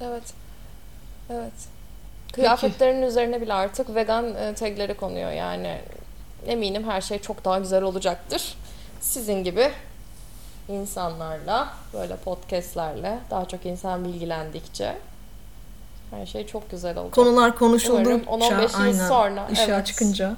[0.00, 0.34] Evet.
[1.30, 1.52] Evet.
[2.34, 3.06] Kıyafetlerin Peki.
[3.06, 5.78] üzerine bile artık vegan e, tagleri konuyor yani.
[6.46, 8.54] Eminim her şey çok daha güzel olacaktır.
[9.00, 9.70] Sizin gibi
[10.68, 14.96] insanlarla, böyle podcastlerle daha çok insan bilgilendikçe
[16.10, 17.14] her şey çok güzel olacak.
[17.14, 19.48] Konular konuşuldukça, 10-15 yıl aynen, sonra.
[19.52, 19.86] işe evet.
[19.86, 20.36] çıkınca.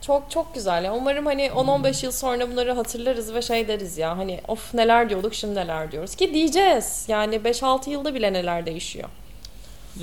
[0.00, 0.94] Çok çok güzel ya.
[0.94, 5.34] Umarım hani 10-15 yıl sonra bunları hatırlarız ve şey deriz ya hani of neler diyorduk
[5.34, 6.14] şimdi neler diyoruz.
[6.14, 7.04] Ki diyeceğiz.
[7.08, 9.08] Yani 5-6 yılda bile neler değişiyor.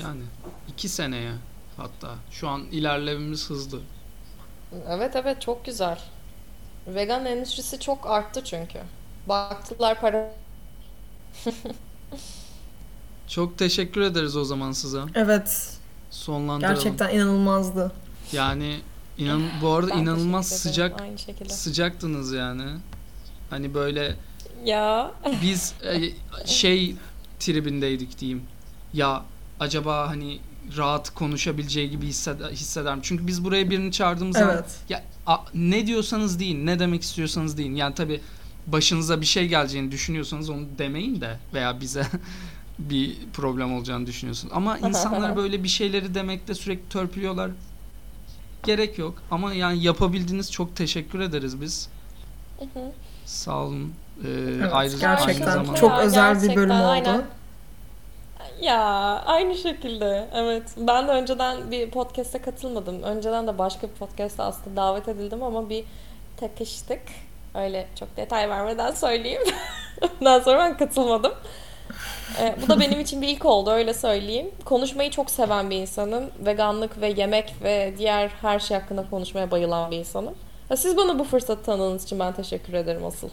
[0.02, 0.22] Yani
[0.82, 1.32] iki seneye
[1.76, 2.14] hatta.
[2.30, 3.80] Şu an ilerlememiz hızlı.
[4.88, 5.98] Evet evet çok güzel.
[6.86, 8.78] Vegan endüstrisi çok arttı çünkü.
[9.28, 10.34] Baktılar para.
[13.28, 15.00] çok teşekkür ederiz o zaman size.
[15.14, 15.78] Evet.
[16.10, 16.74] Sonlandıralım.
[16.74, 17.92] Gerçekten inanılmazdı.
[18.32, 18.80] Yani
[19.18, 21.18] inan bu arada ben inanılmaz sıcak Aynı
[21.48, 22.64] sıcaktınız yani.
[23.50, 24.16] Hani böyle
[24.64, 25.12] ya
[25.42, 26.00] biz e,
[26.46, 26.96] şey
[27.40, 28.42] tribindeydik diyeyim.
[28.92, 29.22] Ya
[29.60, 30.40] acaba hani
[30.76, 32.98] rahat konuşabileceği gibi hisseder, hissederim.
[33.02, 34.46] Çünkü biz buraya birini çağırdığımız evet.
[34.46, 37.74] zaman ya a, ne diyorsanız deyin, ne demek istiyorsanız deyin.
[37.74, 38.20] Yani tabii
[38.66, 42.06] başınıza bir şey geleceğini düşünüyorsanız onu demeyin de veya bize
[42.78, 44.54] bir problem olacağını düşünüyorsunuz.
[44.56, 47.50] Ama insanlar böyle bir şeyleri demekte sürekli törpülüyorlar.
[48.62, 51.88] Gerek yok ama yani yapabildiğiniz çok teşekkür ederiz biz.
[53.24, 53.92] Sağ olun.
[54.24, 56.88] Ee, evet, ayrıca gerçekten aynı çok özel bir bölüm oldu.
[56.88, 57.22] Aynen.
[58.62, 58.80] Ya
[59.26, 60.62] aynı şekilde evet.
[60.76, 63.02] Ben de önceden bir podcast'e katılmadım.
[63.02, 65.84] Önceden de başka bir podcast'e aslında davet edildim ama bir
[66.36, 67.02] takıştık.
[67.54, 69.42] Öyle çok detay vermeden söyleyeyim.
[70.20, 71.32] Ondan sonra ben katılmadım.
[72.40, 74.50] Ee, bu da benim için bir ilk oldu öyle söyleyeyim.
[74.64, 76.30] Konuşmayı çok seven bir insanım.
[76.38, 80.34] Veganlık ve yemek ve diğer her şey hakkında konuşmaya bayılan bir insanım.
[80.76, 83.28] Siz bana bu fırsatı tanıdığınız için ben teşekkür ederim asıl.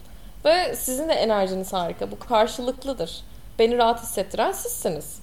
[0.45, 2.11] Ve sizin de enerjiniz harika.
[2.11, 3.23] Bu karşılıklıdır.
[3.59, 5.19] Beni rahat hissettiren sizsiniz.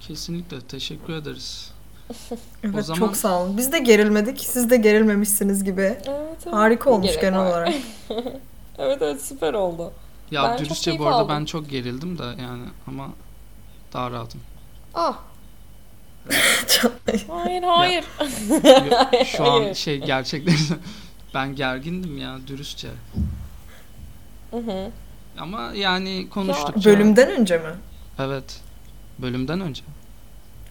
[0.00, 1.72] Kesinlikle teşekkür ederiz.
[2.64, 2.98] evet o zaman...
[2.98, 3.56] çok sağ olun.
[3.56, 4.40] Biz de gerilmedik.
[4.40, 5.80] Siz de gerilmemişsiniz gibi.
[5.80, 6.54] Evet, evet.
[6.54, 7.46] Harika olmuş Gerek genel var.
[7.46, 7.74] olarak.
[8.78, 9.92] evet evet süper oldu.
[10.30, 11.28] Ya ben dürüstçe bu arada aldım.
[11.28, 13.08] ben çok gerildim de yani ama
[13.92, 14.40] daha rahatım.
[14.94, 15.18] Ah.
[17.28, 18.04] hayır hayır.
[18.90, 20.56] Ya, şu an şey gerçekten
[21.34, 22.88] ben gergindim ya dürüstçe.
[24.50, 24.90] Hı hı.
[25.38, 26.90] Ama yani konuştukça...
[26.90, 27.70] Bölümden önce mi?
[28.18, 28.60] Evet.
[29.18, 29.82] Bölümden önce.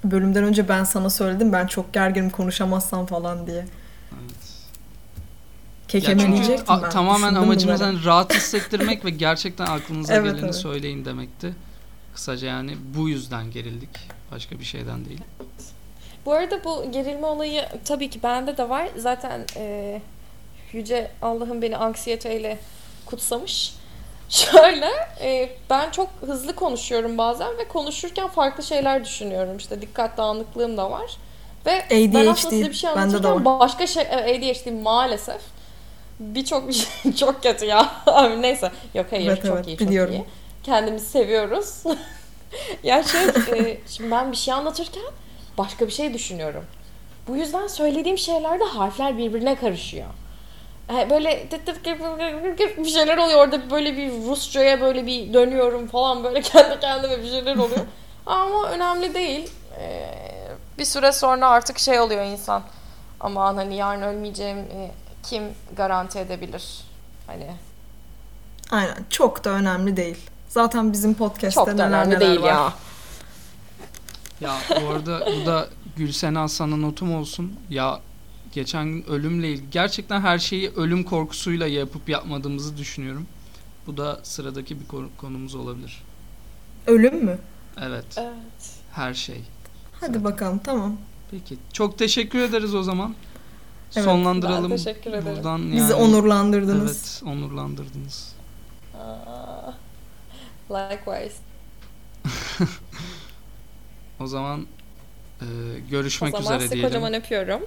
[0.03, 3.65] Bölümden önce ben sana söyledim ben çok gerginim konuşamazsam falan diye.
[4.11, 4.51] Evet.
[5.87, 6.89] Kekemeleyecektim ben.
[6.89, 10.55] Tamamen amacımız yani rahat hissettirmek ve gerçekten aklınıza evet, geleni evet.
[10.55, 11.55] söyleyin demekti.
[12.13, 13.89] Kısaca yani bu yüzden gerildik.
[14.31, 15.21] Başka bir şeyden değil.
[16.25, 18.89] Bu arada bu gerilme olayı tabii ki bende de var.
[18.97, 20.01] Zaten e,
[20.73, 22.59] Yüce Allah'ın beni anksiyeteyle
[23.05, 23.73] kutsamış.
[24.31, 24.87] Şöyle
[25.21, 29.57] e, ben çok hızlı konuşuyorum bazen ve konuşurken farklı şeyler düşünüyorum.
[29.57, 31.17] İşte dikkat dağınıklığım da var.
[31.65, 35.41] Ve ADHD, ben aslında size bir şey anlatırken başka şey ADHD maalesef
[36.19, 37.91] birçok bir şey çok kötü ya.
[38.05, 38.71] Abi neyse.
[38.93, 40.13] Yok hayır evet, çok evet, iyi çok biliyorum.
[40.13, 40.25] iyi.
[40.63, 41.83] Kendimizi seviyoruz.
[42.83, 45.03] ya şey e, şimdi ben bir şey anlatırken
[45.57, 46.65] başka bir şey düşünüyorum.
[47.27, 50.07] Bu yüzden söylediğim şeylerde harfler birbirine karışıyor
[51.11, 51.47] böyle
[52.77, 57.29] bir şeyler oluyor orada böyle bir Rusça'ya böyle bir dönüyorum falan böyle kendi kendime bir
[57.29, 57.85] şeyler oluyor.
[58.25, 59.51] Ama önemli değil.
[59.79, 60.11] Ee,
[60.77, 62.63] bir süre sonra artık şey oluyor insan.
[63.19, 64.91] Aman hani yarın ölmeyeceğim e,
[65.23, 65.43] kim
[65.75, 66.63] garanti edebilir?
[67.27, 67.47] Hani
[68.71, 70.17] Aynen çok da önemli değil.
[70.47, 72.47] Zaten bizim podcast'te çok da önemli değil var.
[72.47, 72.73] ya.
[74.41, 75.67] Ya bu arada bu da
[75.97, 77.59] Gülsena sana notum olsun.
[77.69, 77.99] Ya
[78.51, 83.27] geçen gün ölümle ilgili gerçekten her şeyi ölüm korkusuyla yapıp yapmadığımızı düşünüyorum.
[83.87, 84.85] Bu da sıradaki bir
[85.17, 86.03] konumuz olabilir.
[86.87, 87.39] Ölüm mü?
[87.81, 88.05] Evet.
[88.17, 88.75] Evet.
[88.91, 89.41] Her şey.
[89.91, 90.23] Hadi Zaten.
[90.23, 90.97] bakalım tamam.
[91.31, 91.57] Peki.
[91.73, 93.15] Çok teşekkür ederiz o zaman.
[93.95, 94.71] Evet, Sonlandıralım.
[94.71, 95.35] Ben teşekkür ederim.
[95.35, 97.21] Buradan yani, Bizi onurlandırdınız.
[97.23, 98.35] Evet, onurlandırdınız.
[98.99, 99.73] Aa,
[100.69, 101.35] likewise.
[104.19, 104.67] o zaman
[105.41, 105.45] e,
[105.89, 106.65] görüşmek üzere diyelim.
[106.65, 107.61] O zaman kocaman öpüyorum.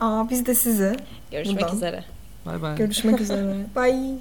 [0.00, 0.96] Aa biz de sizi.
[1.30, 1.76] Görüşmek Buradan.
[1.76, 2.04] üzere.
[2.46, 2.76] Bay bay.
[2.76, 3.56] Görüşmek üzere.
[3.76, 4.18] Bye.